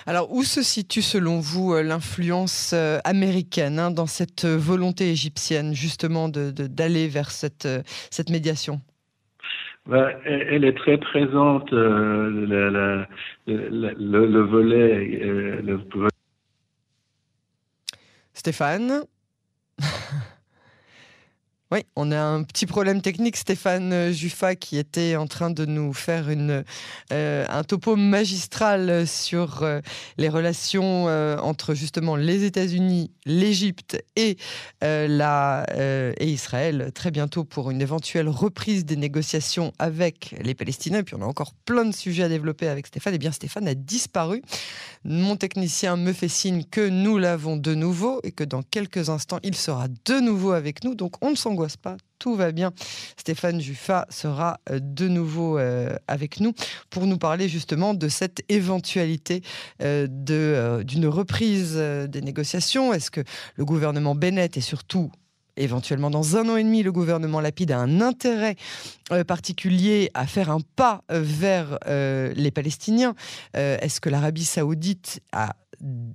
Alors 0.07 0.33
où 0.33 0.43
se 0.43 0.63
situe 0.63 1.03
selon 1.03 1.41
vous 1.41 1.75
euh, 1.75 1.83
l'influence 1.83 2.73
américaine 3.05 3.79
hein, 3.79 3.91
dans 3.91 4.07
cette 4.07 4.47
volonté 4.47 5.11
égyptienne 5.11 5.75
justement 5.75 6.29
d'aller 6.29 7.07
de, 7.07 7.13
vers 7.13 7.31
cette, 7.31 7.69
cette 8.11 8.31
médiation? 8.31 8.81
Elle, 10.25 10.65
est 10.65 10.77
très 10.77 10.99
présente, 10.99 11.71
le, 11.71 13.07
le, 13.47 14.41
volet, 14.41 15.05
le... 15.63 15.81
Stéphane? 18.35 19.05
Oui, 21.73 21.85
on 21.95 22.11
a 22.11 22.21
un 22.21 22.43
petit 22.43 22.67
problème 22.67 23.01
technique. 23.01 23.37
Stéphane 23.37 24.11
Juffa 24.11 24.57
qui 24.57 24.77
était 24.77 25.15
en 25.15 25.29
train 25.29 25.51
de 25.51 25.65
nous 25.65 25.93
faire 25.93 26.29
une, 26.29 26.65
euh, 27.13 27.47
un 27.49 27.63
topo 27.63 27.95
magistral 27.95 29.07
sur 29.07 29.63
euh, 29.63 29.81
les 30.19 30.29
relations 30.29 31.07
euh, 31.07 31.39
entre 31.39 31.75
justement 31.75 32.17
les 32.17 32.43
États-Unis, 32.43 33.13
l'Égypte 33.25 34.03
et, 34.17 34.37
et 34.83 36.27
Israël 36.33 36.91
très 36.93 37.13
bientôt 37.13 37.45
pour 37.45 37.71
une 37.71 37.81
éventuelle 37.81 38.29
reprise 38.29 38.85
des 38.85 38.97
négociations 38.97 39.73
avec 39.79 40.35
les 40.43 40.55
Palestiniens. 40.55 40.99
Et 40.99 41.03
puis 41.05 41.15
on 41.15 41.23
a 41.23 41.27
encore 41.27 41.53
plein 41.67 41.85
de 41.85 41.95
sujets 41.95 42.25
à 42.25 42.29
développer 42.29 42.67
avec 42.67 42.89
Stéphane. 42.89 43.13
Et 43.13 43.17
eh 43.17 43.21
bien 43.21 43.31
Stéphane 43.31 43.69
a 43.69 43.75
disparu. 43.75 44.43
Mon 45.05 45.37
technicien 45.37 45.97
me 45.97 46.13
fait 46.13 46.27
signe 46.27 46.65
que 46.65 46.89
nous 46.89 47.17
l'avons 47.17 47.57
de 47.57 47.77
nouveau 47.77 48.19
et 48.25 48.33
que 48.33 48.43
dans 48.43 48.63
quelques 48.63 49.09
instants 49.09 49.39
il 49.45 49.55
sera 49.55 49.87
de 49.87 50.19
nouveau 50.19 50.51
avec 50.51 50.83
nous. 50.83 50.97
Donc 50.97 51.15
on 51.25 51.31
ne 51.31 51.37
s'en 51.37 51.60
tout 52.21 52.37
va 52.37 52.53
bien. 52.53 52.73
Stéphane 53.17 53.61
Juffa 53.61 54.07
sera 54.11 54.61
euh, 54.71 54.79
de 54.81 55.09
nouveau 55.09 55.59
euh, 55.59 55.97
avec 56.07 56.39
nous 56.39 56.53
pour 56.91 57.07
nous 57.07 57.19
parler 57.19 57.49
justement 57.49 57.95
de 57.95 58.09
cette 58.09 58.43
éventualité 58.49 59.43
euh, 59.83 60.07
d'une 60.85 61.07
reprise 61.07 61.77
des 61.77 62.21
négociations. 62.21 62.93
Est-ce 62.93 63.11
que 63.11 63.23
le 63.57 63.65
gouvernement 63.65 64.15
Bennett 64.15 64.57
et 64.57 64.61
surtout 64.61 65.11
éventuellement 65.63 66.11
dans 66.11 66.37
un 66.37 66.49
an 66.49 66.57
et 66.57 66.65
demi, 66.65 66.83
le 66.83 66.93
gouvernement 66.93 67.41
Lapide 67.41 67.73
a 67.73 67.79
un 67.79 68.01
intérêt 68.01 68.57
particulier 69.27 70.11
à 70.15 70.27
faire 70.27 70.51
un 70.51 70.61
pas 70.77 71.03
vers 71.11 71.79
les 71.87 72.51
Palestiniens. 72.51 73.15
Est-ce 73.55 74.01
que 74.01 74.09
l'Arabie 74.09 74.45
saoudite 74.45 75.21
a 75.33 75.57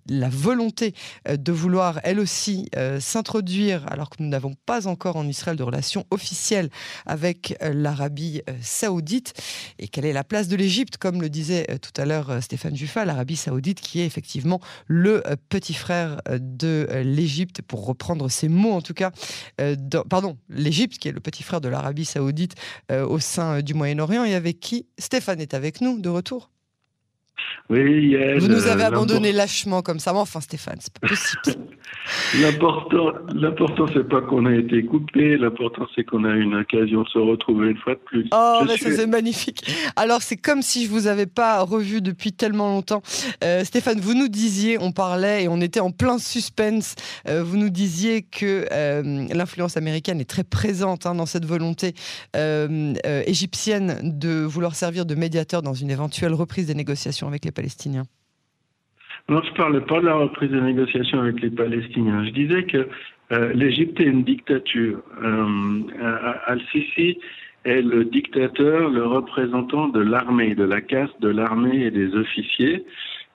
la 0.07 0.29
volonté 0.29 0.93
euh, 1.27 1.37
de 1.37 1.51
vouloir, 1.51 1.99
elle 2.03 2.19
aussi, 2.19 2.69
euh, 2.75 2.99
s'introduire, 2.99 3.85
alors 3.91 4.09
que 4.09 4.17
nous 4.19 4.29
n'avons 4.29 4.53
pas 4.65 4.87
encore 4.87 5.15
en 5.15 5.27
Israël 5.27 5.57
de 5.57 5.63
relations 5.63 6.05
officielles 6.11 6.69
avec 7.05 7.57
euh, 7.61 7.73
l'Arabie 7.73 8.41
saoudite, 8.61 9.33
et 9.79 9.87
quelle 9.87 10.05
est 10.05 10.13
la 10.13 10.23
place 10.23 10.47
de 10.47 10.55
l'Égypte, 10.55 10.97
comme 10.97 11.21
le 11.21 11.29
disait 11.29 11.67
tout 11.81 11.99
à 11.99 12.05
l'heure 12.05 12.41
Stéphane 12.41 12.75
Juffa, 12.75 13.05
l'Arabie 13.05 13.35
saoudite 13.35 13.81
qui 13.81 14.01
est 14.01 14.05
effectivement 14.05 14.59
le 14.87 15.23
petit 15.49 15.73
frère 15.73 16.21
de 16.29 16.87
l'Égypte, 17.03 17.61
pour 17.61 17.85
reprendre 17.85 18.29
ces 18.29 18.47
mots 18.47 18.73
en 18.73 18.81
tout 18.81 18.93
cas, 18.93 19.11
pardon, 20.09 20.37
l'Égypte 20.49 20.97
qui 20.97 21.07
est 21.07 21.11
le 21.11 21.19
petit 21.19 21.43
frère 21.43 21.61
de 21.61 21.69
l'Arabie 21.69 22.05
saoudite 22.05 22.55
au 22.91 23.19
sein 23.19 23.61
du 23.61 23.73
Moyen-Orient, 23.73 24.23
et 24.23 24.35
avec 24.35 24.59
qui 24.59 24.85
Stéphane 24.97 25.41
est 25.41 25.53
avec 25.53 25.81
nous 25.81 25.99
de 25.99 26.09
retour. 26.09 26.49
Oui, 27.69 28.15
Vous 28.37 28.47
nous 28.47 28.67
avez 28.67 28.83
abandonné 28.83 29.31
lâchement 29.31 29.81
comme 29.81 29.99
ça. 29.99 30.13
Mais 30.13 30.19
enfin, 30.19 30.39
Stéphane, 30.39 30.77
c'est 30.79 30.93
pas 30.93 31.07
possible. 31.07 31.65
l'important, 32.33 33.87
c'est 33.93 34.07
pas 34.07 34.21
qu'on 34.21 34.45
a 34.45 34.53
été 34.53 34.83
coupé. 34.85 35.37
L'important, 35.37 35.87
c'est 35.95 36.03
qu'on 36.03 36.23
a 36.23 36.29
eu 36.29 36.41
une 36.41 36.55
occasion 36.55 37.03
de 37.03 37.09
se 37.09 37.17
retrouver 37.17 37.69
une 37.69 37.77
fois 37.77 37.95
de 37.95 37.99
plus. 37.99 38.27
Oh, 38.31 38.61
mais 38.67 38.77
ça, 38.77 38.91
c'est 38.91 39.07
magnifique. 39.07 39.63
Alors, 39.95 40.21
c'est 40.21 40.37
comme 40.37 40.61
si 40.61 40.85
je 40.85 40.91
vous 40.91 41.07
avais 41.07 41.25
pas 41.25 41.61
revu 41.61 42.01
depuis 42.01 42.33
tellement 42.33 42.69
longtemps. 42.69 43.01
Euh, 43.43 43.63
Stéphane, 43.63 43.99
vous 43.99 44.13
nous 44.13 44.27
disiez, 44.27 44.77
on 44.79 44.91
parlait 44.91 45.45
et 45.45 45.47
on 45.47 45.59
était 45.61 45.79
en 45.79 45.91
plein 45.91 46.19
suspense. 46.19 46.95
Euh, 47.27 47.43
vous 47.43 47.57
nous 47.57 47.69
disiez 47.69 48.21
que 48.21 48.67
euh, 48.71 49.25
l'influence 49.33 49.77
américaine 49.77 50.19
est 50.21 50.29
très 50.29 50.43
présente 50.43 51.05
hein, 51.05 51.15
dans 51.15 51.25
cette 51.25 51.45
volonté 51.45 51.93
égyptienne 53.27 53.99
de 54.03 54.43
vouloir 54.43 54.75
servir 54.75 55.05
de 55.05 55.15
médiateur 55.15 55.61
dans 55.61 55.73
une 55.73 55.89
éventuelle 55.89 56.33
reprise 56.33 56.67
des 56.67 56.75
négociations 56.75 57.27
avec 57.27 57.45
les 57.45 57.51
Palestiniens 57.55 58.05
Non, 59.29 59.41
je 59.43 59.51
ne 59.51 59.55
parlais 59.55 59.81
pas 59.81 59.99
de 59.99 60.05
la 60.05 60.15
reprise 60.15 60.51
des 60.51 60.61
négociations 60.61 61.19
avec 61.21 61.41
les 61.41 61.49
Palestiniens. 61.49 62.25
Je 62.25 62.31
disais 62.31 62.63
que 62.63 62.87
euh, 63.31 63.53
l'Égypte 63.53 63.99
est 63.99 64.05
une 64.05 64.23
dictature. 64.23 65.01
Euh, 65.23 66.33
Al-Sisi 66.45 67.17
est 67.63 67.81
le 67.81 68.05
dictateur, 68.05 68.89
le 68.89 69.05
représentant 69.05 69.87
de 69.87 69.99
l'armée, 69.99 70.53
de 70.53 70.63
la 70.63 70.81
caste 70.81 71.19
de 71.21 71.29
l'armée 71.29 71.85
et 71.85 71.91
des 71.91 72.13
officiers. 72.15 72.85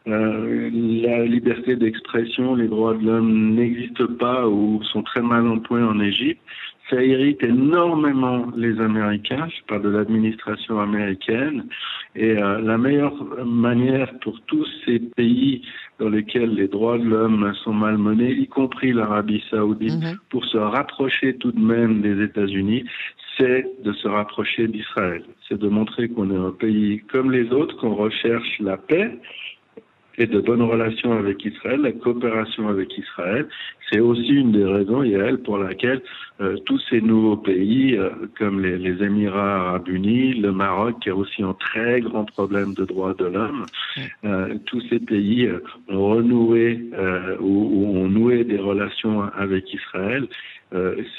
Euh, 0.06 0.70
la 0.72 1.24
liberté 1.26 1.76
d'expression, 1.76 2.54
les 2.54 2.68
droits 2.68 2.94
de 2.94 3.04
l'homme 3.04 3.54
n'existent 3.54 4.14
pas 4.18 4.48
ou 4.48 4.82
sont 4.84 5.02
très 5.02 5.20
mal 5.20 5.60
point 5.62 5.86
en 5.86 6.00
Égypte. 6.00 6.40
Ça 6.88 7.02
irrite 7.02 7.42
énormément 7.44 8.46
les 8.56 8.80
Américains, 8.80 9.48
je 9.48 9.64
parle 9.68 9.82
de 9.82 9.90
l'administration 9.90 10.80
américaine, 10.80 11.66
et 12.16 12.36
euh, 12.36 12.60
la 12.60 12.78
meilleure 12.78 13.14
manière 13.44 14.12
pour 14.20 14.40
tous 14.46 14.66
ces 14.84 14.98
pays 14.98 15.62
dans 16.00 16.08
lesquels 16.08 16.54
les 16.54 16.66
droits 16.66 16.98
de 16.98 17.04
l'homme 17.04 17.52
sont 17.62 17.72
malmenés, 17.74 18.32
y 18.32 18.48
compris 18.48 18.92
l'Arabie 18.92 19.42
saoudite, 19.50 20.02
mhm. 20.02 20.18
pour 20.30 20.44
se 20.46 20.56
rapprocher 20.56 21.36
tout 21.36 21.52
de 21.52 21.60
même 21.60 22.00
des 22.00 22.24
États-Unis, 22.24 22.84
c'est 23.38 23.66
de 23.84 23.92
se 23.92 24.08
rapprocher 24.08 24.66
d'Israël. 24.66 25.22
C'est 25.48 25.58
de 25.58 25.68
montrer 25.68 26.08
qu'on 26.08 26.30
est 26.30 26.48
un 26.48 26.50
pays 26.50 27.02
comme 27.10 27.30
les 27.30 27.50
autres, 27.52 27.76
qu'on 27.76 27.94
recherche 27.94 28.58
la 28.58 28.76
paix, 28.76 29.18
et 30.18 30.26
de 30.26 30.40
bonnes 30.40 30.62
relations 30.62 31.12
avec 31.12 31.44
Israël, 31.44 31.80
la 31.80 31.92
coopération 31.92 32.68
avec 32.68 32.96
Israël. 32.96 33.46
C'est 33.90 34.00
aussi 34.00 34.28
une 34.28 34.52
des 34.52 34.64
raisons, 34.64 35.02
Yael, 35.02 35.38
pour 35.38 35.58
laquelle 35.58 36.02
euh, 36.40 36.56
tous 36.64 36.80
ces 36.88 37.02
nouveaux 37.02 37.36
pays, 37.36 37.96
euh, 37.96 38.08
comme 38.38 38.60
les, 38.60 38.78
les, 38.78 39.02
Émirats 39.04 39.68
arabes 39.68 39.88
unis, 39.88 40.32
le 40.34 40.52
Maroc, 40.52 40.94
qui 41.02 41.10
a 41.10 41.14
aussi 41.14 41.42
un 41.42 41.52
très 41.54 42.00
grand 42.00 42.24
problème 42.24 42.72
de 42.72 42.84
droits 42.86 43.12
de 43.14 43.26
l'homme, 43.26 43.66
euh, 44.24 44.54
tous 44.64 44.80
ces 44.88 45.00
pays 45.00 45.50
ont 45.88 46.08
renoué 46.10 46.80
ou, 47.40 47.44
ou, 47.44 47.98
ont 47.98 48.08
noué 48.08 48.44
des 48.44 48.58
relations 48.58 49.22
avec 49.36 49.72
Israël. 49.74 50.26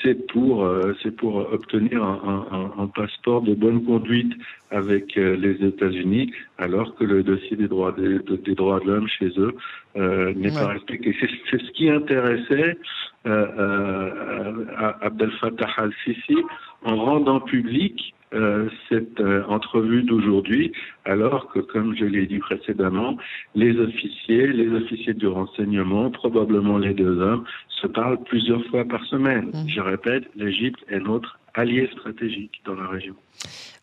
c'est 0.02 0.28
pour 0.32 0.68
c'est 1.04 1.16
pour 1.16 1.36
obtenir 1.52 2.02
un, 2.04 2.48
un, 2.58 2.84
un, 2.84 2.88
passeport 2.88 3.42
de 3.42 3.54
bonne 3.54 3.84
conduite 3.84 4.34
avec 4.70 5.16
les 5.16 5.58
États-Unis, 5.72 6.32
alors 6.58 6.96
que 6.96 7.04
le 7.04 7.22
dossier 7.22 7.58
des 7.58 7.68
droits 7.68 7.92
des, 7.92 8.20
des 8.20 8.56
droits 8.56 8.80
de 8.82 8.92
l'homme 8.92 9.08
chez 9.08 9.32
eux 9.38 9.56
n'est 9.96 10.52
pas 10.52 10.68
respecté. 10.68 11.16
C'est 11.20 11.62
ce 11.62 11.72
qui 11.72 11.90
intéressait 11.90 12.78
euh, 13.28 13.48
euh, 13.60 14.66
Abdel 15.02 15.32
Fattah 15.40 15.70
al-Sisi 15.78 16.38
en 16.84 16.96
rendant 16.96 17.40
public 17.40 18.16
euh, 18.34 18.70
cette 18.88 19.20
euh, 19.20 19.44
entrevue 19.48 20.04
d'aujourd'hui, 20.04 20.72
alors 21.04 21.50
que, 21.50 21.60
comme 21.60 21.96
je 21.98 22.06
l'ai 22.06 22.26
dit 22.26 22.40
précédemment, 22.40 23.18
les 23.56 23.78
officiers, 23.78 24.48
les 24.48 24.70
officiers 24.74 25.14
du 25.14 25.28
renseignement, 25.28 26.10
probablement 26.10 26.78
les 26.78 26.94
deux 26.94 27.20
hommes, 27.20 27.44
se 27.68 27.88
parlent 27.88 28.24
plusieurs 28.24 28.64
fois 28.68 28.86
par 28.86 29.04
semaine. 29.06 29.52
Mmh. 29.54 29.68
Je 29.68 29.82
répète, 29.82 30.24
l'Égypte 30.36 30.80
est 30.88 31.02
notre 31.02 31.41
allié 31.54 31.90
stratégique 31.94 32.62
dans 32.66 32.76
la 32.76 32.88
région. 32.88 33.16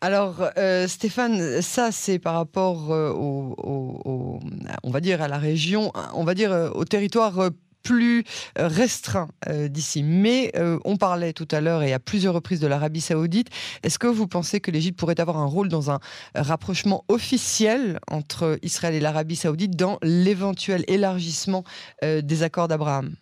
Alors, 0.01 0.49
euh, 0.57 0.87
Stéphane, 0.87 1.61
ça 1.61 1.91
c'est 1.91 2.19
par 2.19 2.35
rapport 2.35 2.91
euh, 2.91 3.11
au, 3.11 4.39
on 4.83 4.91
va 4.91 5.01
dire 5.01 5.21
à 5.21 5.27
la 5.27 5.37
région, 5.37 5.91
on 6.13 6.23
va 6.23 6.33
dire 6.33 6.71
au 6.73 6.85
territoire 6.85 7.51
plus 7.83 8.23
euh, 8.57 8.67
restreint 8.67 9.29
euh, 9.47 9.67
d'ici. 9.67 10.03
Mais 10.03 10.51
euh, 10.55 10.79
on 10.85 10.97
parlait 10.97 11.33
tout 11.33 11.47
à 11.51 11.61
l'heure 11.61 11.83
et 11.83 11.93
à 11.93 11.99
plusieurs 11.99 12.33
reprises 12.33 12.59
de 12.59 12.67
l'Arabie 12.67 13.01
saoudite. 13.01 13.49
Est-ce 13.83 13.99
que 13.99 14.07
vous 14.07 14.27
pensez 14.27 14.59
que 14.59 14.71
l'Égypte 14.71 14.99
pourrait 14.99 15.19
avoir 15.19 15.37
un 15.37 15.45
rôle 15.45 15.69
dans 15.69 15.91
un 15.91 15.99
rapprochement 16.35 17.03
officiel 17.07 17.99
entre 18.09 18.59
Israël 18.61 18.95
et 18.95 18.99
l'Arabie 18.99 19.35
saoudite 19.35 19.75
dans 19.75 19.97
l'éventuel 20.01 20.83
élargissement 20.87 21.63
des 22.01 22.43
accords 22.43 22.67
d'Abraham? 22.67 23.15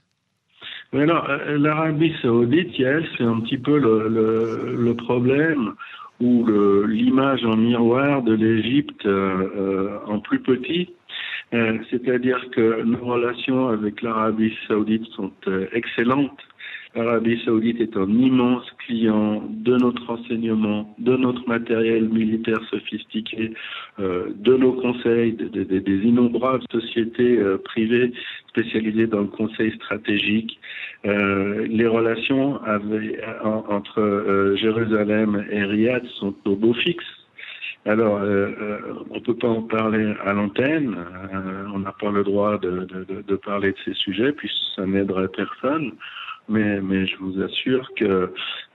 l'Arabie 0.93 2.15
saoudite, 2.21 2.79
elle, 2.79 3.05
c'est 3.17 3.23
un 3.23 3.39
petit 3.41 3.57
peu 3.57 3.77
le, 3.77 4.93
problème 4.93 5.73
ou 6.19 6.47
l'image 6.87 7.45
en 7.45 7.55
miroir 7.57 8.23
de 8.23 8.33
l'Égypte 8.33 9.05
en 9.05 10.19
plus 10.19 10.39
petit 10.39 10.89
euh, 11.53 11.77
c'est-à-dire 11.89 12.49
que 12.51 12.83
nos 12.83 13.05
relations 13.05 13.69
avec 13.69 14.01
l'Arabie 14.01 14.53
saoudite 14.67 15.05
sont 15.15 15.31
euh, 15.47 15.67
excellentes. 15.71 16.41
L'Arabie 16.97 17.39
saoudite 17.45 17.79
est 17.79 17.95
un 17.95 18.09
immense 18.09 18.69
client 18.79 19.43
de 19.49 19.77
notre 19.77 20.05
renseignement, 20.05 20.93
de 20.97 21.15
notre 21.15 21.47
matériel 21.47 22.09
militaire 22.09 22.59
sophistiqué, 22.69 23.53
euh, 23.99 24.33
de 24.35 24.57
nos 24.57 24.73
conseils, 24.73 25.33
des 25.33 26.01
innombrables 26.03 26.63
sociétés 26.71 27.39
privées 27.63 28.11
spécialisées 28.49 29.07
dans 29.07 29.21
le 29.21 29.27
conseil 29.27 29.71
stratégique. 29.75 30.59
les 31.03 31.87
relations 31.87 32.59
entre 33.43 34.55
Jérusalem 34.59 35.45
et 35.51 35.63
Riyad 35.63 36.03
sont 36.19 36.33
au 36.45 36.55
beau 36.55 36.73
fixe. 36.73 37.05
Alors, 37.87 38.17
euh, 38.17 38.49
euh, 38.61 38.79
on 39.11 39.15
ne 39.15 39.19
peut 39.21 39.35
pas 39.35 39.47
en 39.47 39.61
parler 39.61 40.13
à 40.25 40.33
l'antenne, 40.33 40.93
euh, 41.33 41.63
on 41.73 41.79
n'a 41.79 41.93
pas 41.93 42.11
le 42.11 42.21
droit 42.25 42.57
de, 42.57 43.35
parler 43.37 43.71
de 43.71 43.77
ces 43.85 43.93
sujets, 43.93 44.33
puis 44.33 44.51
ça 44.75 44.85
n'aiderait 44.85 45.29
personne, 45.29 45.93
mais, 46.47 46.81
mais 46.81 47.05
je 47.05 47.17
vous 47.17 47.41
assure 47.41 47.89
que 47.95 48.33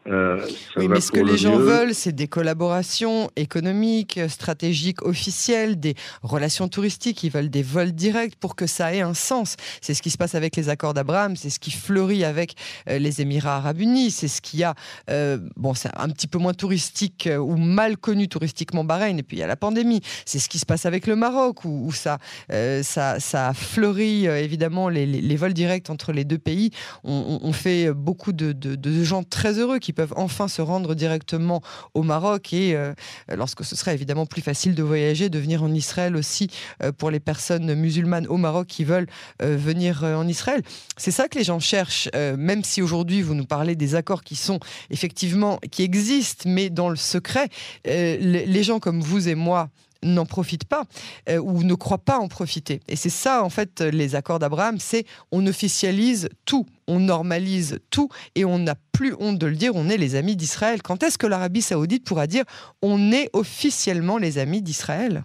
euh, 0.08 0.44
oui, 0.76 0.88
mais 0.88 1.00
ce 1.00 1.12
que 1.12 1.20
les 1.20 1.36
gens 1.36 1.56
veulent, 1.56 1.94
c'est 1.94 2.12
des 2.12 2.26
collaborations 2.26 3.30
économiques, 3.36 4.18
stratégiques, 4.28 5.02
officielles, 5.02 5.78
des 5.78 5.94
relations 6.22 6.68
touristiques. 6.68 7.22
Ils 7.22 7.30
veulent 7.30 7.50
des 7.50 7.62
vols 7.62 7.92
directs 7.92 8.36
pour 8.36 8.56
que 8.56 8.66
ça 8.66 8.94
ait 8.94 9.00
un 9.00 9.14
sens. 9.14 9.56
C'est 9.80 9.94
ce 9.94 10.02
qui 10.02 10.10
se 10.10 10.18
passe 10.18 10.34
avec 10.34 10.56
les 10.56 10.68
accords 10.68 10.94
d'Abraham, 10.94 11.36
c'est 11.36 11.50
ce 11.50 11.60
qui 11.60 11.70
fleurit 11.70 12.24
avec 12.24 12.54
euh, 12.88 12.98
les 12.98 13.20
Émirats 13.20 13.56
arabes 13.56 13.80
unis, 13.80 14.10
c'est 14.10 14.28
ce 14.28 14.40
qui 14.40 14.64
a, 14.64 14.74
euh, 15.10 15.38
bon, 15.56 15.74
c'est 15.74 15.90
un 15.96 16.08
petit 16.08 16.26
peu 16.26 16.38
moins 16.38 16.54
touristique 16.54 17.28
ou 17.38 17.56
mal 17.56 17.96
connu 17.96 18.28
touristiquement 18.28 18.84
Bahreïn, 18.84 19.18
et 19.18 19.22
puis 19.22 19.36
il 19.36 19.40
y 19.40 19.44
a 19.44 19.46
la 19.46 19.56
pandémie. 19.56 20.00
C'est 20.24 20.38
ce 20.38 20.48
qui 20.48 20.58
se 20.58 20.66
passe 20.66 20.86
avec 20.86 21.06
le 21.06 21.16
Maroc, 21.16 21.64
où, 21.64 21.92
ça, 21.92 22.18
ça, 22.50 23.20
ça 23.20 23.48
a 23.48 23.54
fleuri 23.54 24.26
évidemment 24.26 24.88
les, 24.88 25.06
les, 25.06 25.36
vols 25.36 25.52
directs 25.52 25.90
entre 25.90 26.12
les 26.12 26.24
deux 26.24 26.38
pays. 26.38 26.70
On, 27.04 27.52
fait 27.52 27.92
beaucoup 27.92 28.32
de, 28.32 28.52
de, 28.52 28.74
de 28.74 29.04
gens 29.04 29.22
très 29.22 29.58
heureux 29.58 29.78
peuvent 29.92 30.14
enfin 30.16 30.48
se 30.48 30.62
rendre 30.62 30.94
directement 30.94 31.62
au 31.94 32.02
Maroc 32.02 32.52
et 32.52 32.74
euh, 32.74 32.94
lorsque 33.28 33.64
ce 33.64 33.76
serait 33.76 33.94
évidemment 33.94 34.26
plus 34.26 34.42
facile 34.42 34.74
de 34.74 34.82
voyager, 34.82 35.28
de 35.28 35.38
venir 35.38 35.62
en 35.62 35.72
Israël 35.72 36.16
aussi 36.16 36.48
euh, 36.82 36.92
pour 36.92 37.10
les 37.10 37.20
personnes 37.20 37.74
musulmanes 37.74 38.26
au 38.26 38.36
Maroc 38.36 38.66
qui 38.66 38.84
veulent 38.84 39.08
euh, 39.42 39.56
venir 39.56 40.04
en 40.04 40.26
Israël. 40.26 40.62
C'est 40.96 41.10
ça 41.10 41.28
que 41.28 41.38
les 41.38 41.44
gens 41.44 41.60
cherchent, 41.60 42.08
même 42.14 42.64
si 42.64 42.82
aujourd'hui 42.82 43.22
vous 43.22 43.34
nous 43.34 43.44
parlez 43.44 43.76
des 43.76 43.94
accords 43.94 44.22
qui 44.22 44.36
sont 44.36 44.60
effectivement, 44.90 45.58
qui 45.70 45.82
existent, 45.82 46.48
mais 46.48 46.70
dans 46.70 46.88
le 46.88 46.96
secret. 46.96 47.48
les 47.84 48.62
gens 48.62 48.78
comme 48.78 49.00
vous 49.00 49.28
et 49.28 49.34
moi, 49.34 49.70
n'en 50.02 50.26
profitent 50.26 50.68
pas 50.68 50.84
euh, 51.28 51.38
ou 51.38 51.62
ne 51.62 51.74
croient 51.74 51.98
pas 51.98 52.18
en 52.18 52.28
profiter. 52.28 52.80
Et 52.88 52.96
c'est 52.96 53.08
ça, 53.10 53.44
en 53.44 53.50
fait, 53.50 53.80
les 53.80 54.14
accords 54.14 54.38
d'Abraham, 54.38 54.76
c'est 54.78 55.04
on 55.30 55.46
officialise 55.46 56.28
tout, 56.44 56.66
on 56.88 57.00
normalise 57.00 57.80
tout 57.90 58.08
et 58.34 58.44
on 58.44 58.58
n'a 58.58 58.74
plus 58.92 59.14
honte 59.18 59.38
de 59.38 59.46
le 59.46 59.56
dire, 59.56 59.72
on 59.74 59.88
est 59.88 59.96
les 59.96 60.16
amis 60.16 60.36
d'Israël. 60.36 60.82
Quand 60.82 61.02
est-ce 61.02 61.18
que 61.18 61.26
l'Arabie 61.26 61.62
saoudite 61.62 62.06
pourra 62.06 62.26
dire 62.26 62.44
on 62.82 63.12
est 63.12 63.30
officiellement 63.32 64.18
les 64.18 64.38
amis 64.38 64.62
d'Israël? 64.62 65.24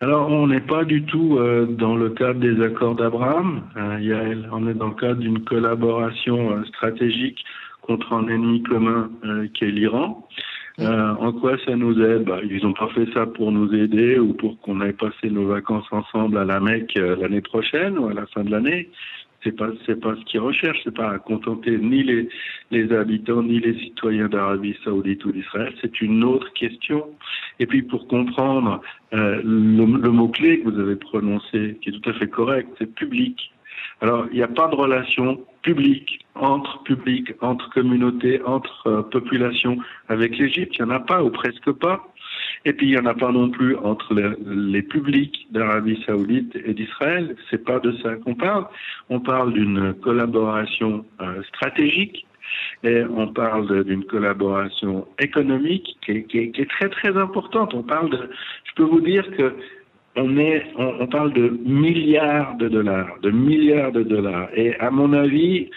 Alors, 0.00 0.28
on 0.30 0.48
n'est 0.48 0.60
pas 0.60 0.84
du 0.84 1.04
tout 1.04 1.38
euh, 1.38 1.64
dans 1.64 1.94
le 1.94 2.10
cadre 2.10 2.40
des 2.40 2.60
accords 2.60 2.96
d'Abraham. 2.96 3.62
Euh, 3.76 4.34
on 4.50 4.66
est 4.66 4.74
dans 4.74 4.88
le 4.88 4.94
cadre 4.94 5.20
d'une 5.20 5.44
collaboration 5.44 6.64
stratégique 6.64 7.38
contre 7.82 8.12
un 8.12 8.26
ennemi 8.26 8.62
commun 8.62 9.10
qui 9.54 9.64
est 9.64 9.70
l'Iran. 9.70 10.26
Euh, 10.80 11.14
en 11.18 11.32
quoi 11.32 11.56
ça 11.66 11.76
nous 11.76 12.00
aide? 12.00 12.24
Bah, 12.24 12.40
Ils 12.42 12.62
n'ont 12.62 12.72
pas 12.72 12.88
fait 12.88 13.06
ça 13.12 13.26
pour 13.26 13.52
nous 13.52 13.74
aider 13.74 14.18
ou 14.18 14.32
pour 14.32 14.58
qu'on 14.60 14.80
aille 14.80 14.94
passer 14.94 15.28
nos 15.30 15.46
vacances 15.46 15.86
ensemble 15.90 16.38
à 16.38 16.44
la 16.44 16.60
Mecque 16.60 16.96
euh, 16.96 17.16
l'année 17.16 17.42
prochaine 17.42 17.98
ou 17.98 18.08
à 18.08 18.14
la 18.14 18.26
fin 18.26 18.42
de 18.42 18.50
l'année? 18.50 18.88
C'est 19.44 19.56
pas 19.56 19.70
c'est 19.86 20.00
pas 20.00 20.14
ce 20.14 20.24
qu'ils 20.24 20.40
recherchent, 20.40 20.80
c'est 20.84 20.94
pas 20.94 21.10
à 21.10 21.18
contenter 21.18 21.76
ni 21.76 22.04
les 22.04 22.28
les 22.70 22.92
habitants 22.92 23.42
ni 23.42 23.58
les 23.58 23.76
citoyens 23.80 24.28
d'Arabie 24.28 24.76
Saoudite 24.84 25.24
ou 25.24 25.32
d'Israël. 25.32 25.74
C'est 25.80 26.00
une 26.00 26.22
autre 26.22 26.52
question. 26.52 27.06
Et 27.58 27.66
puis 27.66 27.82
pour 27.82 28.06
comprendre 28.06 28.80
euh, 29.12 29.42
le, 29.44 29.84
le 29.84 30.10
mot 30.10 30.28
clé 30.28 30.60
que 30.60 30.70
vous 30.70 30.78
avez 30.78 30.96
prononcé, 30.96 31.76
qui 31.82 31.90
est 31.90 32.00
tout 32.00 32.08
à 32.10 32.12
fait 32.14 32.28
correct, 32.28 32.68
c'est 32.78 32.94
public. 32.94 33.51
Alors, 34.02 34.26
il 34.32 34.36
n'y 34.36 34.42
a 34.42 34.48
pas 34.48 34.66
de 34.66 34.74
relation 34.74 35.40
publique 35.62 36.26
entre 36.34 36.82
public, 36.82 37.32
entre 37.40 37.70
communautés, 37.70 38.42
entre 38.44 38.86
euh, 38.88 39.02
populations 39.02 39.78
avec 40.08 40.36
l'Égypte. 40.38 40.74
Il 40.76 40.84
n'y 40.84 40.90
en 40.90 40.94
a 40.96 41.00
pas 41.00 41.22
ou 41.22 41.30
presque 41.30 41.70
pas. 41.70 42.04
Et 42.64 42.72
puis 42.72 42.88
il 42.88 42.90
n'y 42.92 42.98
en 42.98 43.06
a 43.06 43.14
pas 43.14 43.30
non 43.30 43.50
plus 43.50 43.76
entre 43.76 44.14
les, 44.14 44.82
publics 44.82 45.46
d'Arabie 45.50 46.02
Saoudite 46.04 46.56
et 46.64 46.74
d'Israël. 46.74 47.36
C'est 47.48 47.64
pas 47.64 47.78
de 47.78 47.92
ça 48.02 48.16
qu'on 48.16 48.34
parle. 48.34 48.66
On 49.08 49.20
parle 49.20 49.52
d'une 49.52 49.94
collaboration 49.94 51.04
euh, 51.20 51.42
stratégique 51.44 52.26
et 52.82 53.02
on 53.04 53.28
parle 53.28 53.84
d'une 53.84 54.04
collaboration 54.04 55.06
économique 55.20 55.96
qui 56.04 56.24
qui 56.24 56.38
est, 56.38 56.70
très 56.70 56.88
très 56.88 57.16
importante. 57.16 57.72
On 57.74 57.82
parle 57.82 58.10
de, 58.10 58.30
je 58.64 58.72
peux 58.74 58.84
vous 58.84 59.00
dire 59.00 59.28
que 59.36 59.54
on, 60.16 60.36
est, 60.36 60.64
on, 60.76 61.06
parle 61.06 61.32
de 61.32 61.58
milliards 61.64 62.56
de 62.56 62.68
dollars, 62.68 63.18
de 63.22 63.30
milliards 63.30 63.92
de 63.92 64.02
dollars. 64.02 64.48
Et 64.54 64.78
à 64.78 64.90
mon 64.90 65.12
avis, 65.12 65.70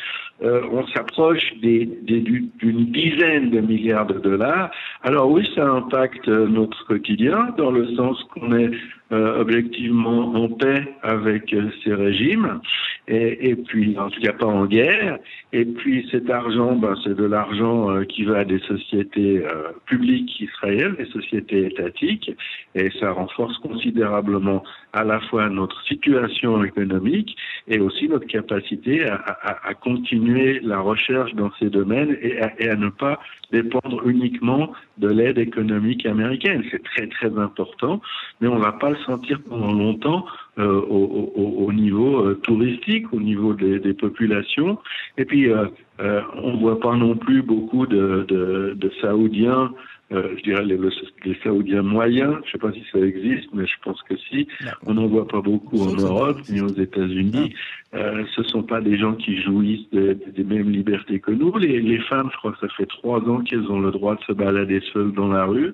euh, 0.44 0.62
on 0.72 0.86
s'approche 0.88 1.54
d'une 1.62 2.86
dizaine 2.92 3.52
de 3.52 3.62
milliards 3.62 4.08
de 4.08 4.20
dollars. 4.20 4.70
Alors 5.04 5.32
oui, 5.32 5.50
ça 5.56 5.66
impacte 5.66 6.28
notre 6.28 6.86
quotidien 6.86 7.54
dans 7.58 7.72
le 7.72 7.88
sens 7.96 8.22
qu'on 8.34 8.54
est 8.58 8.72
euh, 9.12 9.40
objectivement 9.40 10.34
en 10.34 10.50
paix 10.50 10.84
avec 11.04 11.54
euh, 11.54 11.70
ces 11.84 11.94
régimes, 11.94 12.60
et, 13.08 13.56
puis 13.56 13.98
en 13.98 14.10
tout 14.10 14.22
cas 14.22 14.34
pas 14.34 14.46
en 14.46 14.66
guerre. 14.66 15.20
Et 15.54 15.66
puis 15.66 16.08
cet 16.12 16.30
argent, 16.30 16.76
ben, 16.76 16.96
c'est 17.04 17.16
de 17.16 17.24
l'argent 17.24 17.92
euh, 17.92 18.04
qui 18.04 18.24
va 18.24 18.40
à 18.40 18.46
des 18.46 18.60
sociétés 18.60 19.44
publiques 19.86 20.40
israéliennes, 20.40 20.96
des 20.96 21.06
sociétés 21.06 21.66
étatiques, 21.66 22.32
et 22.74 22.90
ça 23.00 23.12
renforce 23.12 23.58
considérablement 23.60 24.64
à 24.94 25.04
la 25.04 25.20
fois 25.22 25.50
notre 25.50 25.82
situation 25.86 26.64
économique 26.64 27.36
et 27.68 27.80
aussi 27.80 28.08
notre 28.08 28.28
capacité 28.28 29.06
à, 29.06 29.74
continuer 29.82 30.60
la 30.64 30.80
recherche 30.80 31.34
dans 31.36 31.52
ces 31.60 31.70
domaines 31.70 32.18
et 32.22 32.42
à 32.42 32.76
ne 32.76 32.90
pas 32.90 33.20
dépendre 33.52 34.08
uniquement 34.08 34.72
de 34.98 35.08
l'aide 35.08 35.38
économique 35.38 36.06
américaine. 36.06 36.64
C'est 36.72 36.84
très 36.84 37.08
très 37.08 37.38
important, 37.38 38.02
mais 38.40 38.48
on 38.48 38.56
ne 38.56 38.62
va 38.62 38.74
pas 38.74 38.90
le 38.90 38.98
sentir 39.06 39.40
pendant 39.48 39.74
longtemps 39.74 40.26
euh, 40.58 40.82
au, 40.82 41.32
au, 41.36 41.66
au, 41.66 41.74
niveau 41.74 42.26
euh, 42.26 42.36
touristique, 42.44 43.12
au 43.14 43.20
niveau 43.20 43.54
des, 43.54 43.80
des 43.80 43.94
populations. 43.94 44.78
Et 45.18 45.26
puis, 45.26 45.50
euh, 45.50 45.66
euh 46.00 46.22
on 46.42 46.54
ne 46.54 46.58
voit 46.58 46.80
pas 46.80 46.96
non 46.96 47.16
plus 47.16 47.42
beaucoup 47.42 47.86
de, 47.86 48.26
de, 48.28 48.74
de 48.76 48.92
Saoudiens 49.02 49.72
je 50.12 50.44
dirais 50.44 50.64
les, 50.64 50.78
les, 50.78 51.36
Saoudiens 51.44 51.82
moyens, 51.82 52.36
je 52.44 52.48
ne 52.48 52.52
sais 52.52 52.58
pas 52.60 52.72
si 52.72 52.84
ça 52.92 53.00
existe, 53.00 53.50
mais 53.54 53.66
je 53.66 53.74
pense 53.84 54.02
que 54.04 54.16
si. 54.30 54.48
On 54.86 54.94
n'en 54.94 55.08
voit 55.08 55.28
pas 55.28 55.42
beaucoup 55.42 55.82
en 55.82 55.96
Europe 55.96 56.40
ni 56.50 56.62
aux 56.62 56.68
États-Unis. 56.68 57.56
Euh, 57.96 58.24
ce 58.36 58.42
ne 58.42 58.48
sont 58.48 58.64
pas 58.64 58.82
des 58.82 58.98
gens 58.98 59.14
qui 59.14 59.42
jouissent 59.42 59.90
des 59.92 60.44
mêmes 60.44 60.70
libertés 60.70 61.20
que 61.20 61.32
nous. 61.32 61.58
Les, 61.58 61.82
les, 61.82 62.00
femmes, 62.02 62.30
je 62.32 62.38
crois 62.38 62.52
que 62.52 62.60
ça 62.60 62.74
fait 62.76 62.86
trois 62.86 63.20
ans 63.22 63.42
qu'elles 63.42 63.72
ont 63.72 63.80
le 63.80 63.92
droit 63.92 64.16
de 64.16 64.22
se 64.24 64.34
balader 64.34 64.82
seules 64.94 65.14
dans 65.14 65.30
la 65.30 65.46
rue, 65.46 65.74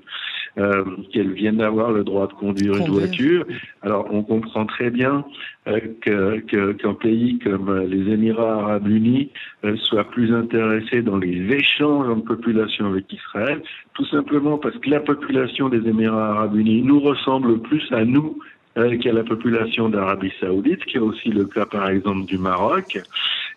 euh, 0.57 0.83
qu'elles 1.11 1.31
viennent 1.31 1.57
d'avoir 1.57 1.91
le 1.91 2.03
droit 2.03 2.27
de 2.27 2.33
conduire 2.33 2.75
une 2.75 2.91
voiture. 2.91 3.45
Alors 3.81 4.07
on 4.11 4.23
comprend 4.23 4.65
très 4.65 4.89
bien 4.89 5.23
euh, 5.67 5.79
qu'un 6.01 6.41
que, 6.41 6.93
pays 6.93 7.39
comme 7.39 7.85
les 7.87 8.13
Émirats 8.13 8.55
arabes 8.55 8.87
unis 8.87 9.29
euh, 9.63 9.75
soit 9.77 10.03
plus 10.05 10.33
intéressé 10.33 11.01
dans 11.01 11.17
les 11.17 11.53
échanges 11.53 12.09
en 12.09 12.21
population 12.21 12.87
avec 12.87 13.11
Israël, 13.13 13.61
tout 13.93 14.05
simplement 14.05 14.57
parce 14.57 14.77
que 14.77 14.89
la 14.89 14.99
population 14.99 15.69
des 15.69 15.87
Émirats 15.87 16.31
arabes 16.31 16.55
unis 16.55 16.81
nous 16.81 16.99
ressemble 16.99 17.59
plus 17.59 17.83
à 17.91 18.03
nous 18.05 18.37
euh, 18.77 18.97
qu'à 18.99 19.11
la 19.11 19.23
population 19.23 19.89
d'Arabie 19.89 20.31
saoudite, 20.39 20.85
qui 20.85 20.95
est 20.95 21.01
aussi 21.01 21.29
le 21.29 21.43
cas 21.43 21.65
par 21.65 21.89
exemple 21.89 22.25
du 22.25 22.37
Maroc. 22.37 23.01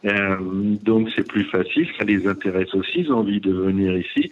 Euh, 0.05 0.37
donc 0.83 1.09
c'est 1.15 1.27
plus 1.27 1.45
facile, 1.45 1.89
ça 1.97 2.05
les 2.05 2.27
intéresse 2.27 2.75
aussi, 2.75 3.03
ils 3.03 3.13
ont 3.13 3.19
envie 3.19 3.41
de 3.41 3.53
venir 3.53 3.97
ici 3.97 4.31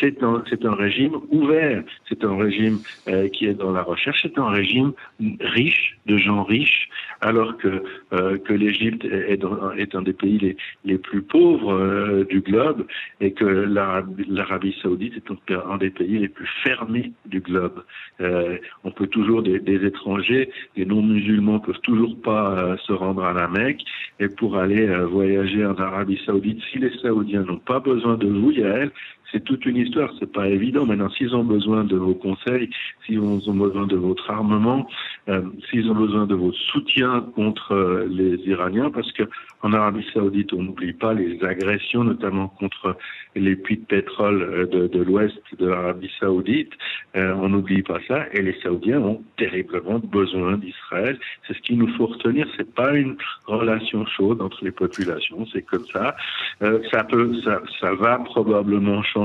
c'est 0.00 0.22
un, 0.22 0.42
c'est 0.48 0.64
un 0.64 0.74
régime 0.74 1.16
ouvert, 1.30 1.82
c'est 2.08 2.24
un 2.24 2.36
régime 2.36 2.78
euh, 3.08 3.28
qui 3.28 3.46
est 3.46 3.54
dans 3.54 3.72
la 3.72 3.82
recherche, 3.82 4.20
c'est 4.22 4.38
un 4.38 4.48
régime 4.48 4.92
riche, 5.40 5.98
de 6.06 6.16
gens 6.18 6.42
riches, 6.44 6.88
alors 7.20 7.56
que, 7.56 7.82
euh, 8.12 8.38
que 8.38 8.52
l'Égypte 8.52 9.04
est, 9.04 9.42
est, 9.78 9.94
un 9.94 10.02
des 10.02 10.12
pays 10.12 10.38
les, 10.38 10.56
les 10.84 10.98
plus 10.98 11.22
pauvres 11.22 11.72
euh, 11.72 12.24
du 12.24 12.40
globe 12.40 12.86
et 13.20 13.32
que 13.32 13.44
l'Arabie 13.44 14.76
saoudite 14.82 15.14
est 15.16 15.54
un, 15.54 15.76
des 15.78 15.90
pays 15.90 16.18
les 16.18 16.28
plus 16.28 16.48
fermés 16.62 17.12
du 17.26 17.40
globe. 17.40 17.82
Euh, 18.20 18.58
on 18.84 18.90
peut 18.90 19.06
toujours, 19.06 19.42
des, 19.42 19.58
des, 19.60 19.84
étrangers, 19.86 20.50
des 20.76 20.84
non-musulmans 20.84 21.60
peuvent 21.60 21.80
toujours 21.80 22.20
pas 22.20 22.58
euh, 22.58 22.76
se 22.86 22.92
rendre 22.92 23.24
à 23.24 23.32
la 23.32 23.48
Mecque 23.48 23.82
et 24.20 24.28
pour 24.28 24.56
aller 24.56 24.86
voyager 25.04 25.64
en 25.64 25.74
Arabie 25.76 26.20
saoudite, 26.26 26.60
si 26.70 26.78
les 26.78 26.90
Saoudiens 26.98 27.42
n'ont 27.42 27.58
pas 27.58 27.80
besoin 27.80 28.16
de 28.16 28.26
vous, 28.26 28.50
Yael, 28.50 28.90
c'est 29.34 29.42
toute 29.42 29.66
une 29.66 29.76
histoire, 29.76 30.10
c'est 30.20 30.32
pas 30.32 30.48
évident. 30.48 30.86
Maintenant, 30.86 31.10
s'ils 31.10 31.34
ont 31.34 31.42
besoin 31.42 31.82
de 31.82 31.96
vos 31.96 32.14
conseils, 32.14 32.70
s'ils 33.04 33.18
ont 33.18 33.54
besoin 33.54 33.86
de 33.86 33.96
votre 33.96 34.30
armement, 34.30 34.88
euh, 35.28 35.42
s'ils 35.68 35.90
ont 35.90 35.94
besoin 35.94 36.26
de 36.26 36.36
votre 36.36 36.56
soutien 36.56 37.26
contre 37.34 37.72
euh, 37.72 38.06
les 38.08 38.36
Iraniens, 38.48 38.90
parce 38.90 39.10
que 39.12 39.24
en 39.62 39.72
Arabie 39.72 40.06
Saoudite, 40.12 40.52
on 40.52 40.62
n'oublie 40.62 40.92
pas 40.92 41.14
les 41.14 41.42
agressions, 41.42 42.04
notamment 42.04 42.48
contre 42.48 42.96
les 43.34 43.56
puits 43.56 43.78
de 43.78 43.84
pétrole 43.86 44.42
euh, 44.42 44.88
de, 44.88 45.02
l'ouest 45.02 45.36
de 45.58 45.66
l'Arabie 45.66 46.10
Saoudite. 46.20 46.72
On 47.16 47.48
n'oublie 47.48 47.82
pas 47.82 47.98
ça, 48.06 48.26
et 48.32 48.42
les 48.42 48.56
Saoudiens 48.62 49.00
ont 49.00 49.22
terriblement 49.36 49.98
besoin 49.98 50.58
d'Israël. 50.58 51.18
C'est 51.46 51.54
ce 51.54 51.60
qu'il 51.60 51.78
nous 51.78 51.92
faut 51.96 52.06
retenir. 52.06 52.46
C'est 52.56 52.72
pas 52.74 52.92
une 52.92 53.16
relation 53.46 54.04
chaude 54.06 54.42
entre 54.42 54.64
les 54.64 54.70
populations, 54.70 55.46
c'est 55.52 55.62
comme 55.62 55.84
ça. 55.92 56.16
Ça 56.60 57.04
peut, 57.04 57.40
ça, 57.42 57.62
ça 57.80 57.94
va 57.94 58.18
probablement 58.18 59.02
changer 59.02 59.23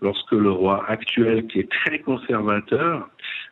lorsque 0.00 0.32
le 0.32 0.50
roi 0.50 0.84
actuel, 0.88 1.46
qui 1.46 1.60
est 1.60 1.70
très 1.70 2.00
conservateur, 2.00 3.08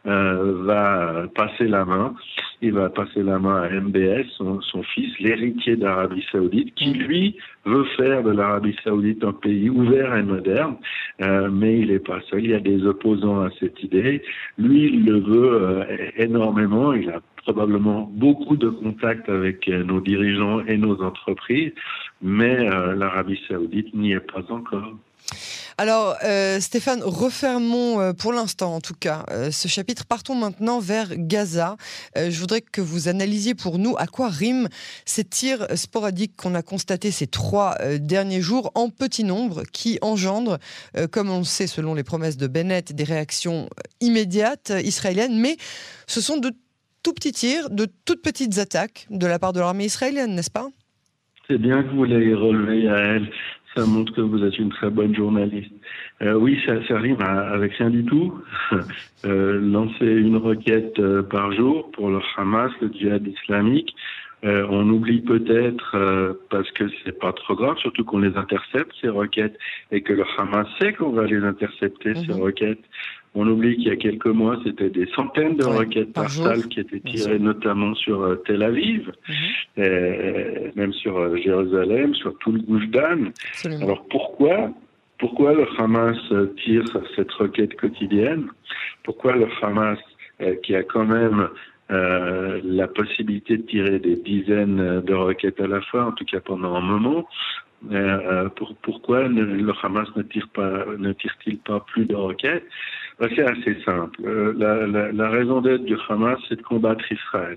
euh, 0.07 0.63
va 0.65 1.29
passer 1.35 1.69
la 1.69 1.85
main. 1.85 2.15
Il 2.63 2.73
va 2.73 2.89
passer 2.89 3.23
la 3.23 3.39
main 3.39 3.63
à 3.63 3.69
MBS, 3.69 4.27
son, 4.37 4.61
son 4.63 4.83
fils, 4.83 5.19
l'héritier 5.19 5.77
d'Arabie 5.77 6.25
Saoudite, 6.33 6.75
qui 6.75 6.91
mm. 6.91 6.99
lui 7.03 7.37
veut 7.67 7.85
faire 7.97 8.23
de 8.23 8.31
l'Arabie 8.31 8.77
Saoudite 8.83 9.23
un 9.25 9.33
pays 9.33 9.69
ouvert 9.69 10.17
et 10.17 10.23
moderne, 10.23 10.77
euh, 11.21 11.51
mais 11.51 11.81
il 11.81 11.89
n'est 11.89 11.99
pas 11.99 12.21
seul. 12.31 12.45
Il 12.45 12.51
y 12.51 12.55
a 12.55 12.61
des 12.61 12.85
opposants 12.87 13.43
à 13.43 13.51
cette 13.61 13.83
idée. 13.83 14.23
Lui, 14.57 14.85
il 14.85 15.05
le 15.05 15.21
veut 15.21 15.63
euh, 15.63 15.85
énormément. 16.17 16.95
Il 16.95 17.11
a 17.11 17.21
probablement 17.37 18.11
beaucoup 18.13 18.57
de 18.57 18.69
contacts 18.69 19.29
avec 19.29 19.67
nos 19.69 20.01
dirigeants 20.01 20.61
et 20.67 20.77
nos 20.77 21.03
entreprises, 21.03 21.73
mais 22.21 22.69
l'Arabie 22.95 23.41
Saoudite 23.49 23.95
n'y 23.95 24.13
est 24.13 24.21
pas 24.21 24.45
encore. 24.51 24.95
Alors, 25.79 26.17
euh, 26.25 26.61
Stéphane, 26.61 27.03
refermons 27.03 28.01
euh, 28.01 28.13
pour 28.13 28.33
l'instant, 28.33 28.75
en 28.75 28.81
tout 28.81 28.95
cas, 28.95 29.25
euh, 29.31 29.51
ce 29.51 29.67
chapitre. 29.67 30.05
Partons 30.05 30.35
maintenant 30.35 30.79
vers 30.79 31.09
Gaza. 31.17 31.77
je 32.17 32.39
voudrais 32.39 32.61
que 32.61 32.83
vous 32.83 33.09
analysiez 33.09 33.55
pour 33.55 33.79
nous 33.79 33.95
à 33.97 34.07
quoi 34.07 34.29
riment 34.29 34.69
ces 35.07 35.25
tirs 35.25 35.67
sporadiques 35.77 36.37
qu'on 36.37 36.55
a 36.55 36.63
constatés 36.63 37.11
ces 37.11 37.27
trois 37.27 37.77
derniers 37.99 38.43
jours 38.43 38.71
en 38.75 38.91
petit 38.91 39.25
nombre 39.25 39.63
qui 39.73 39.99
engendrent, 40.03 40.59
comme 41.11 41.31
on 41.31 41.39
le 41.39 41.45
sait 41.45 41.67
selon 41.67 41.95
les 41.95 42.05
promesses 42.05 42.37
de 42.37 42.47
Bennett, 42.47 42.93
des 42.93 43.05
réactions 43.05 43.69
immédiates 44.01 44.73
israéliennes, 44.85 45.39
mais 45.39 45.57
ce 46.07 46.21
sont 46.21 46.37
de 46.37 46.53
tout 47.03 47.13
petits 47.15 47.33
tirs, 47.33 47.71
de 47.71 47.87
toutes 48.05 48.23
petites 48.23 48.59
attaques 48.59 49.07
de 49.11 49.27
la 49.27 49.39
part 49.39 49.53
de 49.53 49.61
l'armée 49.61 49.87
israélienne, 49.87 50.35
n'est-ce 50.35 50.51
pas? 50.51 50.69
C'est 51.49 51.59
bien 51.59 51.83
que 51.83 51.89
vous 51.95 52.05
l'ayez 52.05 52.35
relevé 52.35 52.89
à 52.89 52.97
elle 52.99 53.31
ça 53.75 53.87
montre 53.87 54.13
que 54.15 54.21
vous 54.21 54.45
êtes 54.45 54.59
une 54.59 54.71
très 54.71 54.91
bonne 54.91 55.15
journaliste. 55.15 55.73
Euh, 56.23 56.35
oui, 56.35 56.61
ça, 56.67 56.85
ça 56.87 56.99
rime 56.99 57.21
avec 57.21 57.75
rien 57.75 57.91
du 57.91 58.05
tout. 58.05 58.35
euh, 59.25 59.61
lancer 59.61 60.07
une 60.07 60.37
requête 60.37 60.99
euh, 60.99 61.23
par 61.23 61.53
jour 61.53 61.91
pour 61.93 62.11
le 62.11 62.21
Hamas, 62.37 62.73
le 62.81 62.89
djihad 62.89 63.27
islamique. 63.27 63.95
Euh, 64.43 64.67
on 64.71 64.89
oublie 64.89 65.21
peut-être 65.21 65.95
euh, 65.95 66.33
parce 66.49 66.71
que 66.71 66.85
c'est 67.05 67.19
pas 67.19 67.33
trop 67.33 67.55
grave, 67.55 67.77
surtout 67.77 68.05
qu'on 68.05 68.21
les 68.21 68.35
intercepte 68.37 68.93
ces 69.01 69.11
requêtes 69.11 69.59
et 69.93 70.01
que 70.01 70.15
le 70.15 70.25
Hamas 70.39 70.67
sait 70.81 70.95
qu'on 70.95 71.11
va 71.11 71.27
les 71.27 71.45
intercepter 71.45 72.15
ces 72.15 72.33
mhm. 72.33 72.41
requêtes. 72.41 72.85
On 73.35 73.47
oublie 73.47 73.77
qu'il 73.77 73.87
y 73.87 73.91
a 73.91 73.97
quelques 73.97 74.27
mois, 74.27 74.59
c'était 74.65 74.91
des 74.91 75.07
centaines 75.15 75.57
de 75.57 75.65
requêtes 75.65 76.13
par, 76.13 76.29
salle 76.29 76.67
qui 76.67 76.81
étaient 76.81 77.01
tirées 77.01 77.39
notamment 77.39 77.95
sur 77.95 78.23
euh, 78.23 78.35
Tel 78.47 78.63
Aviv, 78.63 79.13
mhm. 79.29 79.85
et 79.85 80.73
même 80.75 80.93
sur 80.93 81.17
euh, 81.17 81.37
Jérusalem, 81.37 82.15
sur 82.15 82.37
tout 82.39 82.53
le 82.53 82.61
Gouche 82.61 82.89
d'Anne. 82.89 83.33
Alors 83.83 84.05
pourquoi 84.09 84.71
pourquoi 85.19 85.53
le 85.53 85.67
Hamas 85.79 86.17
euh, 86.33 86.55
tire 86.65 86.85
cette 87.15 87.31
requête 87.33 87.77
quotidienne? 87.77 88.47
Pourquoi 89.05 89.37
le 89.37 89.47
Hamas, 89.63 89.99
qui 90.63 90.75
a 90.75 90.83
quand 90.83 91.05
même 91.05 91.51
euh, 91.91 92.61
la 92.63 92.87
possibilité 92.87 93.57
de 93.57 93.63
tirer 93.63 93.99
des 93.99 94.15
dizaines 94.15 95.01
de 95.01 95.15
requêtes 95.15 95.61
à 95.61 95.67
la 95.67 95.81
fois, 95.81 96.07
en 96.07 96.13
tout 96.13 96.25
cas 96.25 96.39
pendant 96.39 96.77
un 96.77 96.81
moment, 96.81 97.27
euh, 97.91 98.49
pour, 98.51 98.75
pourquoi 98.83 99.29
le 99.29 99.73
Hamas 99.83 100.09
ne 100.17 100.23
tire 100.23 100.49
pas 100.49 100.85
ne 100.99 101.13
tire-t-il 101.13 101.59
pas 101.59 101.81
plus 101.81 102.05
de 102.07 102.15
roquettes? 102.15 102.67
Ben, 103.19 103.29
C'est 103.35 103.45
assez 103.45 103.81
simple. 103.85 104.21
Euh, 104.25 104.53
la, 104.57 104.87
la, 104.87 105.13
la, 105.13 105.31
raison 105.31 105.61
d'être 105.61 105.85
du 105.85 105.97
Hamas, 106.09 106.39
c'est 106.49 106.57
de 106.57 106.63
combattre 106.63 107.05
Israël. 107.11 107.57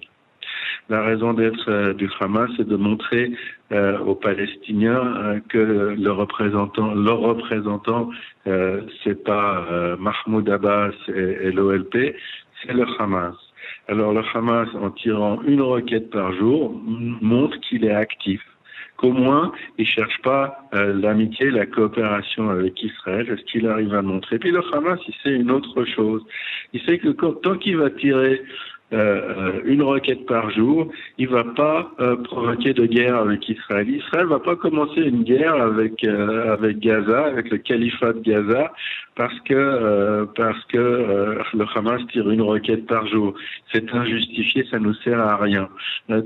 La 0.89 1.01
raison 1.01 1.33
d'être 1.33 1.69
euh, 1.69 1.93
du 1.93 2.09
Hamas, 2.19 2.49
c'est 2.57 2.67
de 2.67 2.75
montrer 2.75 3.31
euh, 3.71 3.97
aux 3.99 4.15
Palestiniens 4.15 5.15
euh, 5.17 5.39
que 5.47 5.95
le 5.97 6.11
représentant, 6.11 6.93
leur 6.93 7.19
représentant, 7.19 8.09
c'est 8.45 9.23
pas 9.23 9.95
Mahmoud 9.97 10.49
Abbas 10.49 10.91
et 11.07 11.51
l'OLP, 11.51 12.13
c'est 12.61 12.73
le 12.73 12.85
Hamas. 12.99 13.35
Alors 13.87 14.11
le 14.11 14.21
Hamas, 14.33 14.67
en 14.75 14.89
tirant 14.91 15.41
une 15.43 15.61
roquette 15.61 16.09
par 16.09 16.33
jour, 16.33 16.77
montre 17.21 17.57
qu'il 17.61 17.85
est 17.85 17.93
actif 17.93 18.41
qu'au 19.03 19.11
moins 19.11 19.51
il 19.77 19.85
cherche 19.85 20.17
pas 20.21 20.57
euh, 20.73 20.93
l'amitié, 20.93 21.51
la 21.51 21.65
coopération 21.65 22.49
avec 22.49 22.81
Israël, 22.81 23.29
est 23.29 23.35
ce 23.37 23.43
qu'il 23.51 23.67
arrive 23.67 23.93
à 23.93 24.01
montrer? 24.01 24.39
Puis 24.39 24.51
le 24.51 24.61
Hamas, 24.73 24.99
il 25.07 25.13
sait 25.21 25.35
une 25.35 25.51
autre 25.51 25.83
chose. 25.83 26.21
Il 26.71 26.81
sait 26.83 26.97
que 26.97 27.09
quand, 27.09 27.33
tant 27.41 27.57
qu'il 27.57 27.77
va 27.77 27.89
tirer 27.89 28.41
une 29.65 29.81
roquette 29.81 30.27
par 30.27 30.51
jour, 30.51 30.91
il 31.17 31.27
va 31.27 31.43
pas 31.43 31.91
provoquer 32.25 32.73
de 32.73 32.85
guerre 32.85 33.15
avec 33.15 33.49
Israël. 33.49 33.89
Israël 33.89 34.27
va 34.27 34.37
pas 34.37 34.55
commencer 34.55 35.01
une 35.01 35.23
guerre 35.23 35.55
avec 35.55 36.03
avec 36.03 36.77
Gaza, 36.77 37.25
avec 37.25 37.49
le 37.49 37.57
califat 37.57 38.13
de 38.13 38.19
Gaza, 38.19 38.71
parce 39.15 39.39
que 39.41 40.27
parce 40.35 40.63
que 40.65 41.37
le 41.53 41.65
Hamas 41.75 42.01
tire 42.11 42.29
une 42.29 42.41
roquette 42.41 42.85
par 42.87 43.05
jour. 43.07 43.33
C'est 43.71 43.93
injustifié, 43.93 44.65
ça 44.69 44.79
nous 44.79 44.93
sert 44.95 45.19
à 45.19 45.37
rien. 45.37 45.69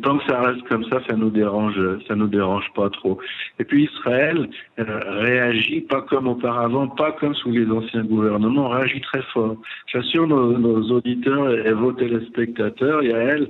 tant 0.04 0.18
que 0.18 0.26
ça 0.26 0.42
reste 0.42 0.68
comme 0.68 0.84
ça, 0.86 1.02
ça 1.08 1.16
nous 1.16 1.30
dérange, 1.30 1.80
ça 2.08 2.16
nous 2.16 2.28
dérange 2.28 2.66
pas 2.76 2.90
trop. 2.90 3.20
Et 3.60 3.64
puis 3.64 3.90
Israël 3.94 4.50
réagit 4.78 5.82
pas 5.82 6.02
comme 6.02 6.28
auparavant, 6.28 6.88
pas 6.88 7.12
comme 7.14 7.36
sous 7.36 7.52
les 7.52 7.70
anciens 7.70 8.04
gouvernements, 8.04 8.70
réagit 8.70 9.02
très 9.02 9.22
fort. 9.34 9.58
J'assure 9.88 10.28
nos, 10.28 10.82
auditeurs 10.92 11.52
et 11.66 11.74
vos 11.74 11.92
téléspectateurs, 11.92 13.02
elle, 13.04 13.48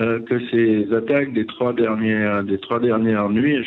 euh, 0.00 0.20
que 0.20 0.38
ces 0.50 0.92
attaques 0.94 1.32
des 1.32 1.46
trois 1.46 1.72
dernières, 1.72 2.42
des 2.42 2.58
trois 2.58 2.80
dernières 2.80 3.28
nuits, 3.28 3.64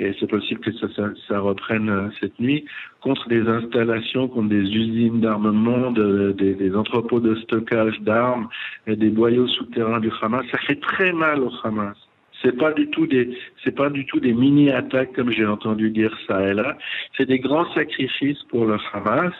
et 0.00 0.12
c'est 0.18 0.26
possible 0.26 0.60
que 0.60 0.72
ça, 0.72 0.88
ça, 1.28 1.38
reprenne 1.38 1.88
euh, 1.88 2.08
cette 2.20 2.38
nuit, 2.40 2.64
contre 3.00 3.28
des 3.28 3.46
installations, 3.46 4.28
contre 4.28 4.48
des 4.48 4.62
usines 4.62 5.20
d'armement, 5.20 5.92
des, 5.92 6.74
entrepôts 6.74 7.20
de 7.20 7.36
stockage 7.36 8.00
d'armes 8.00 8.48
et 8.86 8.96
des 8.96 9.10
boyaux 9.10 9.46
souterrains 9.46 10.00
du 10.00 10.10
Hamas, 10.20 10.44
ça 10.50 10.58
fait 10.58 10.80
très 10.80 11.12
mal 11.12 11.40
au 11.42 11.52
Hamas. 11.62 11.96
C'est 12.42 12.58
pas 12.58 12.72
du 12.72 12.90
tout 12.90 13.06
des, 13.06 13.38
c'est 13.62 13.74
pas 13.74 13.88
du 13.88 14.04
tout 14.04 14.20
des 14.20 14.34
mini 14.34 14.70
attaques 14.70 15.14
comme 15.14 15.30
j'ai 15.30 15.46
entendu 15.46 15.90
dire 15.90 16.14
ça 16.26 16.46
et 16.46 16.52
là. 16.52 16.76
C'est 17.16 17.26
des 17.26 17.38
grands 17.38 17.72
sacrifices 17.72 18.42
pour 18.50 18.66
le 18.66 18.76
Hamas 18.92 19.32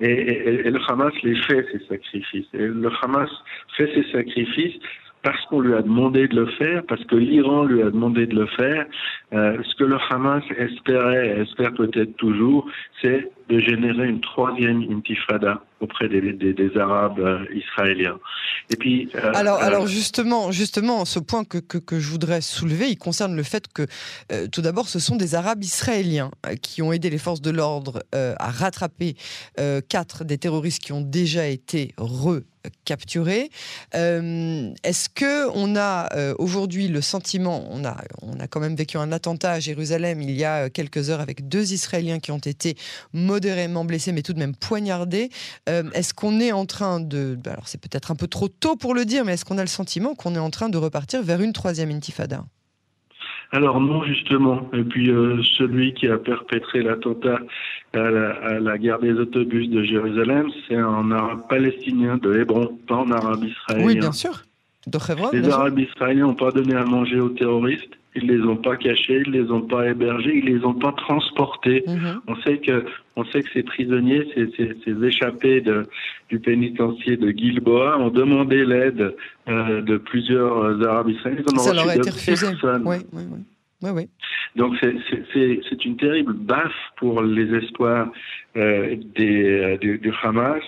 et, 0.00 0.62
le 0.70 0.80
Hamas 0.90 1.14
les 1.22 1.36
fait 1.36 1.66
ces 1.72 1.78
sacrifices. 1.86 2.48
Et 2.52 2.66
le 2.66 2.90
Hamas 3.02 3.30
fait 3.76 3.90
ces 3.94 4.10
sacrifices 4.10 4.78
parce 5.22 5.44
qu'on 5.46 5.60
lui 5.60 5.74
a 5.74 5.82
demandé 5.82 6.26
de 6.28 6.36
le 6.36 6.46
faire, 6.46 6.82
parce 6.88 7.04
que 7.04 7.16
l'Iran 7.16 7.64
lui 7.64 7.82
a 7.82 7.90
demandé 7.90 8.26
de 8.26 8.34
le 8.34 8.46
faire. 8.46 8.86
Euh, 9.32 9.56
ce 9.62 9.74
que 9.76 9.84
le 9.84 9.96
Hamas 10.10 10.42
espérait, 10.56 11.40
espère 11.40 11.72
peut-être 11.74 12.16
toujours, 12.16 12.68
c'est 13.00 13.30
de 13.48 13.58
générer 13.58 14.08
une 14.08 14.20
troisième 14.20 14.82
intifada 14.90 15.62
auprès 15.82 16.08
des, 16.08 16.32
des, 16.32 16.78
Arabes 16.78 17.18
euh, 17.18 17.44
israéliens. 17.52 18.18
Et 18.70 18.76
puis, 18.76 19.08
euh, 19.16 19.32
alors, 19.34 19.60
alors 19.60 19.86
justement, 19.86 20.52
justement, 20.52 21.04
ce 21.04 21.18
point 21.18 21.44
que, 21.44 21.58
que, 21.58 21.78
que, 21.78 21.98
je 21.98 22.08
voudrais 22.08 22.40
soulever, 22.40 22.88
il 22.88 22.96
concerne 22.96 23.34
le 23.34 23.42
fait 23.42 23.66
que, 23.72 23.86
tout 24.52 24.62
d'abord, 24.62 24.88
ce 24.88 24.98
sont 24.98 25.16
des 25.16 25.34
Arabes 25.34 25.62
israéliens 25.62 26.30
qui 26.62 26.82
ont 26.82 26.92
aidé 26.92 27.10
les 27.10 27.18
forces 27.18 27.42
de 27.42 27.50
l'ordre 27.50 28.02
à 28.12 28.50
rattraper 28.50 29.14
quatre 29.88 30.24
des 30.24 30.38
terroristes 30.38 30.82
qui 30.82 30.92
ont 30.92 31.00
déjà 31.00 31.46
été 31.46 31.92
re 31.98 32.40
capturés. 32.84 33.50
Est-ce 33.92 35.08
que 35.08 35.48
on 35.56 35.74
a 35.76 36.34
aujourd'hui 36.38 36.88
le 36.88 37.00
sentiment, 37.00 37.66
on 37.70 37.84
a, 37.84 37.96
on 38.22 38.38
a 38.38 38.46
quand 38.46 38.60
même 38.60 38.76
vécu 38.76 38.98
un 38.98 39.10
attentat 39.10 39.52
à 39.52 39.60
Jérusalem 39.60 40.22
il 40.22 40.30
y 40.30 40.44
a 40.44 40.70
quelques 40.70 41.10
heures 41.10 41.20
avec 41.20 41.48
deux 41.48 41.72
Israéliens 41.72 42.20
qui 42.20 42.30
ont 42.30 42.38
été 42.38 42.76
modérément 43.32 43.86
blessés, 43.86 44.12
mais 44.12 44.22
tout 44.22 44.34
de 44.34 44.38
même 44.38 44.54
poignardés. 44.54 45.30
Euh, 45.68 45.84
est-ce 45.94 46.12
qu'on 46.12 46.38
est 46.38 46.52
en 46.52 46.66
train 46.66 47.00
de... 47.00 47.38
Bah, 47.42 47.52
alors 47.52 47.66
c'est 47.66 47.80
peut-être 47.80 48.10
un 48.10 48.14
peu 48.14 48.26
trop 48.26 48.48
tôt 48.48 48.76
pour 48.76 48.94
le 48.94 49.04
dire, 49.06 49.24
mais 49.24 49.32
est-ce 49.32 49.46
qu'on 49.46 49.58
a 49.58 49.62
le 49.62 49.74
sentiment 49.80 50.14
qu'on 50.14 50.34
est 50.34 50.44
en 50.48 50.50
train 50.50 50.68
de 50.68 50.76
repartir 50.76 51.22
vers 51.22 51.40
une 51.40 51.54
troisième 51.54 51.90
intifada? 51.90 52.44
Alors 53.52 53.80
non, 53.80 54.02
justement. 54.04 54.68
Et 54.74 54.82
puis 54.82 55.10
euh, 55.10 55.42
celui 55.58 55.94
qui 55.94 56.08
a 56.08 56.18
perpétré 56.18 56.82
l'attentat 56.82 57.38
à, 57.94 57.98
la, 58.00 58.78
gare 58.78 59.00
des 59.00 59.12
autobus 59.12 59.68
de 59.68 59.82
Jérusalem, 59.82 60.50
c'est 60.66 60.76
un 60.76 61.10
arabe 61.10 61.48
palestinien 61.48 62.16
de 62.16 62.38
Hébron, 62.38 62.78
pas 62.86 62.96
un 62.96 63.10
arabe 63.10 63.44
israélien. 63.44 63.86
Oui, 63.86 63.94
bien 63.96 64.12
sûr. 64.12 64.42
De 64.86 64.98
les 65.32 65.48
Arabes 65.48 65.78
israéliens 65.78 66.26
n'ont 66.26 66.34
pas 66.34 66.50
donné 66.50 66.74
à 66.74 66.84
manger 66.84 67.20
aux 67.20 67.28
terroristes 67.28 67.96
ils 68.14 68.26
les 68.26 68.42
ont 68.42 68.56
pas 68.56 68.76
cachés, 68.76 69.22
ils 69.26 69.32
les 69.32 69.50
ont 69.50 69.62
pas 69.62 69.88
hébergés, 69.88 70.36
ils 70.36 70.44
les 70.44 70.64
ont 70.64 70.74
pas 70.74 70.92
transportés. 70.92 71.84
Mhm. 71.86 72.20
On 72.26 72.36
sait 72.42 72.58
que 72.58 72.84
on 73.16 73.24
sait 73.26 73.42
que 73.42 73.50
ces 73.52 73.62
prisonniers, 73.62 74.26
ces, 74.34 74.50
ces, 74.56 74.76
ces 74.84 75.04
échappés 75.04 75.60
de, 75.60 75.86
du 76.28 76.38
pénitencier 76.38 77.16
de 77.16 77.30
Gilboa 77.30 77.98
ont 77.98 78.10
demandé 78.10 78.64
l'aide 78.64 79.14
euh, 79.48 79.82
de 79.82 79.96
plusieurs 79.98 80.82
Arabes 80.88 81.10
israéliens. 81.10 81.42
Ça 81.56 81.74
leur 81.74 81.88
a 81.88 81.96
été 81.96 82.10
refusé. 82.10 82.46
Oui, 82.84 82.96
oui, 83.12 83.22
oui. 83.30 83.38
Oui, 83.82 83.90
oui. 83.90 84.08
Donc 84.54 84.74
c'est 84.80 85.84
une 85.84 85.96
terrible 85.96 86.34
baffe 86.34 86.72
pour 86.96 87.22
les 87.22 87.52
espoirs 87.56 88.12
euh, 88.56 88.96
des, 89.16 89.44
euh, 89.44 89.76
du, 89.78 89.98
du, 89.98 90.12
Hamas 90.22 90.62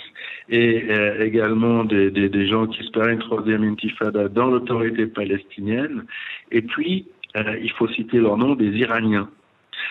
et 0.48 0.85
euh, 0.90 1.22
également 1.24 1.85
des, 1.85 2.11
des, 2.11 2.28
des, 2.28 2.48
gens 2.48 2.66
qui 2.66 2.80
espéraient 2.80 3.12
une 3.12 3.20
troisième 3.20 3.62
intifada 3.62 4.28
dans 4.28 4.46
l'autorité 4.46 5.07
palestinienne. 5.07 6.04
Et 6.50 6.62
puis 6.62 7.07
euh, 7.37 7.59
il 7.62 7.70
faut 7.73 7.88
citer 7.88 8.18
leur 8.18 8.37
nom, 8.37 8.55
des 8.55 8.70
Iraniens. 8.79 9.29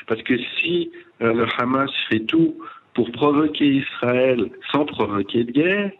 Parce 0.07 0.21
que 0.23 0.37
si 0.37 0.91
euh, 1.21 1.33
le 1.33 1.45
Hamas 1.57 1.91
fait 2.09 2.21
tout 2.21 2.55
pour 2.93 3.11
provoquer 3.11 3.65
Israël 3.65 4.49
sans 4.71 4.85
provoquer 4.85 5.43
de 5.43 5.51
guerre, 5.51 5.91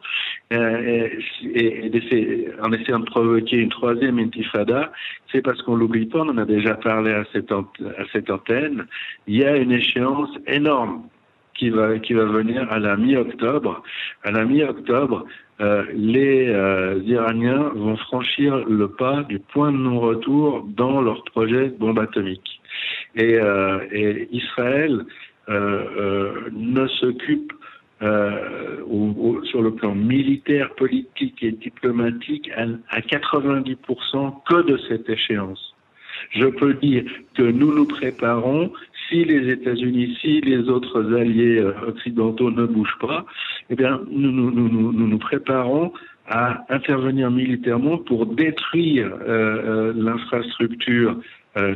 euh, 0.53 1.09
et, 1.43 2.49
en 2.61 2.71
essayant 2.71 2.99
de 2.99 3.05
provoquer 3.05 3.57
une 3.57 3.69
troisième 3.69 4.19
intifada, 4.19 4.91
c'est 5.31 5.41
parce 5.41 5.61
qu'on 5.63 5.75
l'oublie 5.75 6.05
pas, 6.05 6.19
on 6.19 6.29
en 6.29 6.37
a 6.37 6.45
déjà 6.45 6.75
parlé 6.75 7.11
à 7.11 7.23
cette, 7.33 7.51
à 7.51 8.05
cette 8.11 8.29
antenne, 8.29 8.85
il 9.27 9.37
y 9.37 9.43
a 9.43 9.57
une 9.57 9.71
échéance 9.71 10.29
énorme 10.45 11.03
qui 11.55 11.69
va, 11.69 11.99
qui 11.99 12.13
va 12.13 12.25
venir 12.25 12.71
à 12.71 12.79
la 12.79 12.97
mi-octobre. 12.97 13.83
À 14.23 14.31
la 14.31 14.45
mi-octobre, 14.45 15.25
euh, 15.61 15.83
les 15.93 16.47
euh, 16.49 16.99
Iraniens 17.05 17.71
vont 17.75 17.95
franchir 17.95 18.57
le 18.67 18.87
pas 18.87 19.23
du 19.23 19.39
point 19.39 19.71
de 19.71 19.77
non-retour 19.77 20.67
dans 20.75 21.01
leur 21.01 21.23
projet 21.25 21.69
de 21.69 21.77
bombe 21.77 21.99
atomique. 21.99 22.61
Et, 23.15 23.35
euh, 23.35 23.79
et 23.91 24.27
Israël 24.31 25.05
ne 25.47 26.87
s'occupe 26.87 27.51
sur 27.99 29.61
le 29.61 29.71
plan 29.75 29.93
militaire, 29.93 30.73
politique 30.75 31.43
et 31.43 31.51
diplomatique 31.51 32.49
à 32.55 33.01
90% 33.01 34.43
que 34.47 34.61
de 34.61 34.77
cette 34.87 35.09
échéance. 35.09 35.75
Je 36.31 36.45
peux 36.45 36.73
dire 36.75 37.03
que 37.35 37.43
nous 37.43 37.73
nous 37.73 37.85
préparons 37.85 38.71
si 39.13 39.23
les 39.25 39.51
États-Unis, 39.51 40.17
si 40.21 40.41
les 40.41 40.67
autres 40.69 41.13
alliés 41.13 41.59
euh, 41.59 41.73
occidentaux 41.87 42.49
ne 42.49 42.65
bougent 42.65 42.97
pas, 42.99 43.25
eh 43.69 43.75
bien, 43.75 44.01
nous 44.09 44.31
nous, 44.31 45.17
préparons 45.19 45.93
à 46.27 46.65
intervenir 46.69 47.29
militairement 47.29 47.97
pour 47.97 48.25
détruire 48.25 49.11
euh, 49.13 49.91
euh 49.91 49.93
l'infrastructure 49.95 51.17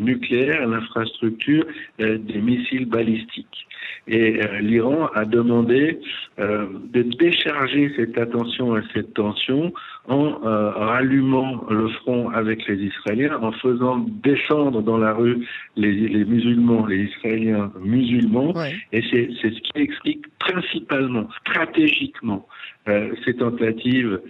nucléaire, 0.02 0.65
l'infrastructure 0.67 1.63
des 2.00 2.41
missiles 2.41 2.88
balistiques. 2.88 3.67
Et 4.08 4.39
l'Iran 4.62 5.08
a 5.13 5.23
demandé 5.23 6.00
de 6.39 7.02
décharger 7.04 7.93
cette 7.95 8.17
attention 8.17 8.76
et 8.76 8.82
cette 8.95 9.13
tension 9.13 9.71
en 10.07 10.39
rallumant 10.39 11.65
le 11.69 11.89
front 11.89 12.29
avec 12.29 12.65
les 12.67 12.77
Israéliens, 12.77 13.37
en 13.41 13.51
faisant 13.51 14.05
descendre 14.23 14.81
dans 14.81 14.97
la 14.97 15.13
rue 15.13 15.45
les, 15.75 15.91
les 15.91 16.25
musulmans, 16.25 16.85
les 16.85 17.03
Israéliens 17.03 17.71
musulmans. 17.81 18.53
Et 18.93 19.01
c'est 19.11 19.29
ce 19.41 19.61
qui 19.61 19.71
explique 19.75 20.25
principalement, 20.39 21.27
stratégiquement, 21.41 22.47
ces 22.85 23.33
tentatives 23.35 24.21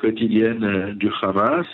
quotidiennes 0.00 0.94
du 0.94 1.08
Hamas 1.22 1.66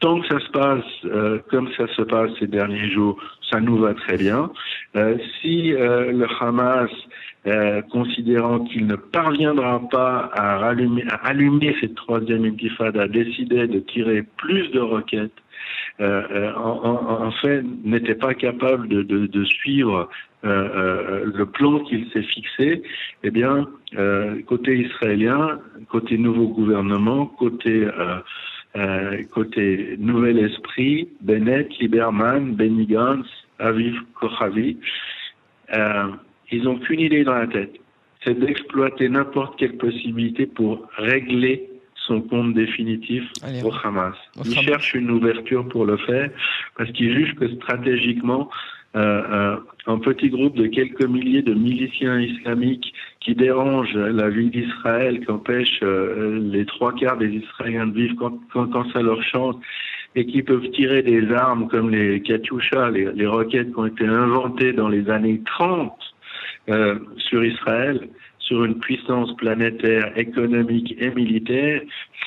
tant 0.00 0.20
que 0.20 0.26
ça 0.28 0.40
se 0.40 0.50
passe 0.50 0.84
euh, 1.04 1.38
comme 1.50 1.68
ça 1.76 1.86
se 1.88 2.02
passe 2.02 2.30
ces 2.38 2.46
derniers 2.46 2.90
jours, 2.90 3.16
ça 3.50 3.60
nous 3.60 3.78
va 3.78 3.94
très 3.94 4.16
bien. 4.16 4.50
Euh, 4.96 5.16
si 5.40 5.72
euh, 5.74 6.10
le 6.12 6.26
Hamas, 6.40 6.90
considérant 7.90 8.60
qu'il 8.64 8.86
ne 8.86 8.96
parviendra 8.96 9.80
pas 9.90 10.30
à, 10.34 10.58
rallumer, 10.58 11.04
à 11.08 11.28
allumer 11.28 11.74
cette 11.80 11.94
troisième 11.94 12.44
intifada, 12.44 13.08
décidait 13.08 13.66
de 13.66 13.78
tirer 13.80 14.24
plus 14.36 14.68
de 14.72 14.80
roquettes, 14.80 15.32
en, 15.98 17.26
en, 17.26 17.30
fait, 17.40 17.64
n'était 17.82 18.14
pas 18.14 18.34
capable 18.34 18.88
de, 18.88 19.02
de, 19.02 19.26
de 19.26 19.44
suivre 19.44 20.10
le 20.42 21.44
plan 21.44 21.78
qu'il 21.80 22.10
s'est 22.12 22.24
fixé, 22.24 22.82
eh 23.22 23.30
bien, 23.30 23.66
côté 24.46 24.76
israélien, 24.76 25.60
côté 25.88 26.18
nouveau 26.18 26.48
gouvernement, 26.48 27.24
côté 27.24 27.88
euh, 28.76 29.22
côté 29.32 29.96
Nouvel 29.98 30.38
Esprit, 30.38 31.08
Bennett, 31.20 31.68
Lieberman, 31.78 32.54
Benny 32.54 32.86
Gantz, 32.86 33.26
Aviv 33.58 33.96
Kochavi, 34.14 34.76
euh, 35.74 36.08
ils 36.50 36.62
n'ont 36.62 36.78
qu'une 36.78 37.00
idée 37.00 37.24
dans 37.24 37.34
la 37.34 37.46
tête, 37.46 37.74
c'est 38.24 38.38
d'exploiter 38.38 39.08
n'importe 39.08 39.58
quelle 39.58 39.76
possibilité 39.76 40.46
pour 40.46 40.88
régler 40.96 41.68
son 42.06 42.20
compte 42.22 42.54
définitif 42.54 43.24
au 43.64 43.72
Hamas. 43.84 44.16
Ils 44.44 44.58
cherchent 44.58 44.94
une 44.94 45.10
ouverture 45.10 45.68
pour 45.68 45.84
le 45.84 45.96
faire 45.98 46.30
parce 46.76 46.90
qu'ils 46.92 47.12
jugent 47.12 47.34
que 47.36 47.48
stratégiquement, 47.56 48.50
un 48.94 49.98
petit 49.98 50.30
groupe 50.30 50.56
de 50.56 50.66
quelques 50.66 51.04
milliers 51.04 51.42
de 51.42 51.54
miliciens 51.54 52.20
islamiques 52.20 52.92
qui 53.20 53.34
dérangent 53.34 53.94
la 53.94 54.28
vie 54.28 54.50
d'Israël, 54.50 55.20
qui 55.20 55.30
empêchent 55.30 55.82
les 55.82 56.66
trois 56.66 56.92
quarts 56.94 57.16
des 57.16 57.28
Israéliens 57.28 57.86
de 57.86 57.94
vivre 57.94 58.32
quand, 58.52 58.92
ça 58.92 59.00
leur 59.00 59.22
chante, 59.22 59.60
et 60.16 60.26
qui 60.26 60.42
peuvent 60.42 60.68
tirer 60.70 61.02
des 61.02 61.32
armes 61.32 61.68
comme 61.68 61.90
les 61.90 62.20
Katyusha, 62.20 62.90
les, 62.90 63.12
les 63.12 63.26
roquettes 63.26 63.72
qui 63.72 63.78
ont 63.78 63.86
été 63.86 64.06
inventées 64.06 64.72
dans 64.72 64.88
les 64.88 65.08
années 65.08 65.40
30 65.44 65.92
euh, 66.68 66.98
sur 67.16 67.44
Israël, 67.44 68.08
sur 68.38 68.64
une 68.64 68.78
puissance 68.78 69.34
planétaire, 69.36 70.16
économique 70.16 70.94
et 70.98 71.10
militaire, 71.10 71.80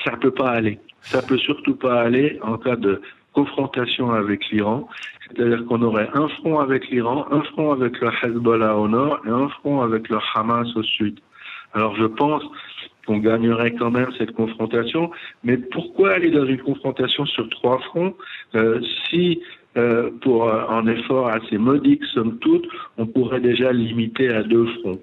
ça 0.04 0.16
peut 0.16 0.32
pas 0.32 0.50
aller. 0.50 0.78
Ça 1.00 1.22
peut 1.22 1.38
surtout 1.38 1.76
pas 1.76 2.02
aller 2.02 2.38
en 2.42 2.58
cas 2.58 2.76
de 2.76 3.00
confrontation 3.34 4.12
avec 4.12 4.48
l'Iran. 4.50 4.88
C'est-à-dire 5.26 5.64
qu'on 5.66 5.82
aurait 5.82 6.08
un 6.14 6.28
front 6.28 6.58
avec 6.60 6.88
l'Iran, 6.90 7.26
un 7.30 7.42
front 7.42 7.72
avec 7.72 8.00
le 8.00 8.10
Hezbollah 8.22 8.76
au 8.76 8.88
nord 8.88 9.20
et 9.26 9.30
un 9.30 9.48
front 9.48 9.80
avec 9.82 10.08
le 10.08 10.18
Hamas 10.34 10.68
au 10.76 10.82
sud. 10.82 11.20
Alors 11.74 11.96
je 11.96 12.06
pense 12.06 12.42
qu'on 13.06 13.18
gagnerait 13.18 13.74
quand 13.74 13.90
même 13.90 14.10
cette 14.18 14.32
confrontation. 14.32 15.10
Mais 15.42 15.56
pourquoi 15.56 16.12
aller 16.12 16.30
dans 16.30 16.46
une 16.46 16.60
confrontation 16.60 17.26
sur 17.26 17.48
trois 17.50 17.78
fronts 17.80 18.14
euh, 18.54 18.80
si 19.08 19.40
euh, 19.76 20.10
pour 20.22 20.50
un 20.50 20.86
effort 20.86 21.28
assez 21.28 21.58
modique, 21.58 22.04
somme 22.14 22.38
toute, 22.38 22.66
on 22.96 23.06
pourrait 23.06 23.40
déjà 23.40 23.72
limiter 23.72 24.28
à 24.28 24.42
deux 24.42 24.66
fronts? 24.78 25.00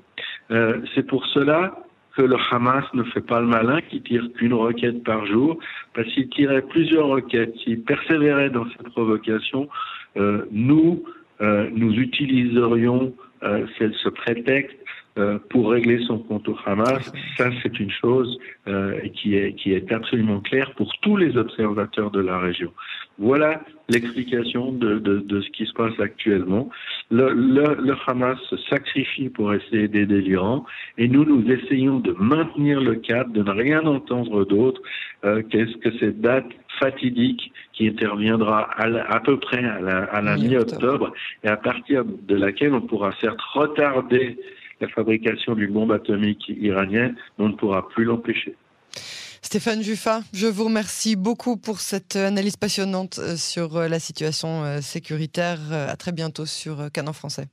Euh, 0.52 0.82
c'est 0.96 1.06
pour 1.06 1.26
cela 1.28 1.76
que 2.16 2.22
le 2.22 2.36
Hamas 2.52 2.84
ne 2.94 3.04
fait 3.04 3.22
pas 3.22 3.40
le 3.40 3.48
malin, 3.48 3.82
qui 3.82 4.02
tire 4.02 4.28
qu'une 4.36 4.54
roquette 4.54 5.04
par 5.04 5.26
jour, 5.26 5.58
parce 5.94 6.08
qu'il 6.10 6.30
tirait 6.30 6.62
plusieurs 6.62 7.08
roquettes, 7.08 7.56
s'il 7.64 7.84
persévérait 7.84 8.50
dans 8.50 8.66
cette 8.72 8.90
provocation, 8.90 9.70
euh, 10.18 10.46
nous, 10.52 11.04
euh, 11.42 11.70
nous 11.74 11.94
utiliserions 11.94 13.14
euh, 13.44 13.66
ce 13.80 14.10
prétexte 14.10 14.78
euh, 15.18 15.40
pour 15.50 15.72
régler 15.72 16.00
son 16.06 16.20
compte 16.20 16.48
au 16.48 16.58
Hamas. 16.66 17.12
Ça, 17.38 17.50
c'est 17.62 17.80
une 17.80 17.92
chose 17.92 18.40
euh, 18.68 19.00
qui, 19.14 19.36
est, 19.36 19.54
qui 19.54 19.74
est 19.74 19.92
absolument 19.92 20.40
claire 20.40 20.74
pour 20.76 20.92
tous 21.02 21.18
les 21.18 21.38
observateurs 21.38 22.12
de 22.12 22.22
la 22.22 22.40
région. 22.40 22.72
Voilà 23.20 23.62
l'explication 23.90 24.72
de, 24.72 25.00
de, 25.00 25.20
de, 25.20 25.42
ce 25.42 25.50
qui 25.50 25.66
se 25.66 25.74
passe 25.74 26.00
actuellement. 26.00 26.70
Le, 27.10 27.34
le, 27.34 27.76
le 27.82 27.96
Hamas 28.08 28.40
se 28.50 28.56
sacrifie 28.70 29.30
pour 29.30 29.54
essayer 29.54 29.88
d'aider 29.90 30.22
l'Iran 30.22 30.66
et 30.98 31.08
nous, 31.08 31.26
nous 31.26 31.52
essayons 31.52 32.00
de 32.00 32.16
maintenir 32.18 32.80
le 32.80 32.96
cap, 32.96 33.32
de 33.32 33.44
ne 33.44 33.52
rien 33.52 33.86
entendre 33.86 34.46
d'autre 34.46 34.82
euh, 35.26 35.44
qu'est-ce 35.50 35.76
que 35.78 35.92
cette 36.00 36.22
date 36.22 36.48
fatidique 36.80 37.52
qui 37.74 37.88
interviendra 37.88 38.62
à, 38.78 38.88
à 39.14 39.20
peu 39.20 39.38
près 39.38 39.64
à 39.64 39.82
la, 39.82 40.04
à 40.06 40.22
la 40.22 40.38
mi-octobre 40.38 41.12
et 41.44 41.48
à 41.48 41.58
partir 41.58 42.06
de 42.06 42.36
laquelle 42.36 42.74
on 42.74 42.82
pourra 42.82 43.12
certes 43.20 43.42
retarder 43.54 44.38
la 44.82 44.88
fabrication 44.90 45.56
d'une 45.56 45.72
bombe 45.72 45.92
atomique 45.92 46.50
iranienne, 46.50 47.16
on 47.38 47.50
ne 47.50 47.54
pourra 47.54 47.88
plus 47.90 48.04
l'empêcher. 48.04 48.56
Stéphane 49.42 49.82
Juffa, 49.82 50.22
je 50.34 50.48
vous 50.48 50.66
remercie 50.66 51.16
beaucoup 51.16 51.58
pour 51.58 51.80
cette 51.80 52.16
analyse 52.16 52.58
passionnante 52.58 53.20
euh, 53.20 53.36
sur 53.36 53.76
euh, 53.76 53.88
la 53.88 54.00
situation 54.00 54.64
euh, 54.64 54.82
sécuritaire. 54.82 55.60
À 55.72 55.96
très 55.98 56.12
bientôt 56.12 56.46
sur 56.46 56.92
Canon 56.94 57.14
Français. 57.14 57.48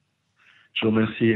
Je 0.75 0.87
vous 0.87 0.93
remercie 0.93 1.35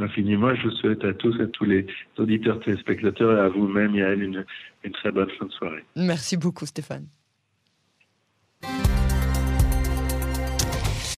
infiniment. 0.00 0.54
Je 0.54 0.62
vous 0.68 0.76
souhaite 0.76 1.04
à 1.04 1.12
tous, 1.12 1.34
à 1.40 1.46
tous 1.46 1.64
les 1.64 1.86
auditeurs, 2.18 2.60
téléspectateurs 2.60 3.36
et 3.36 3.40
à 3.40 3.48
vous-même, 3.48 3.96
Yael, 3.96 4.22
une, 4.22 4.44
une 4.84 4.92
très 4.92 5.10
bonne 5.10 5.30
fin 5.40 5.46
de 5.46 5.50
soirée. 5.50 5.84
Merci 5.96 6.36
beaucoup, 6.36 6.66
Stéphane. 6.66 7.06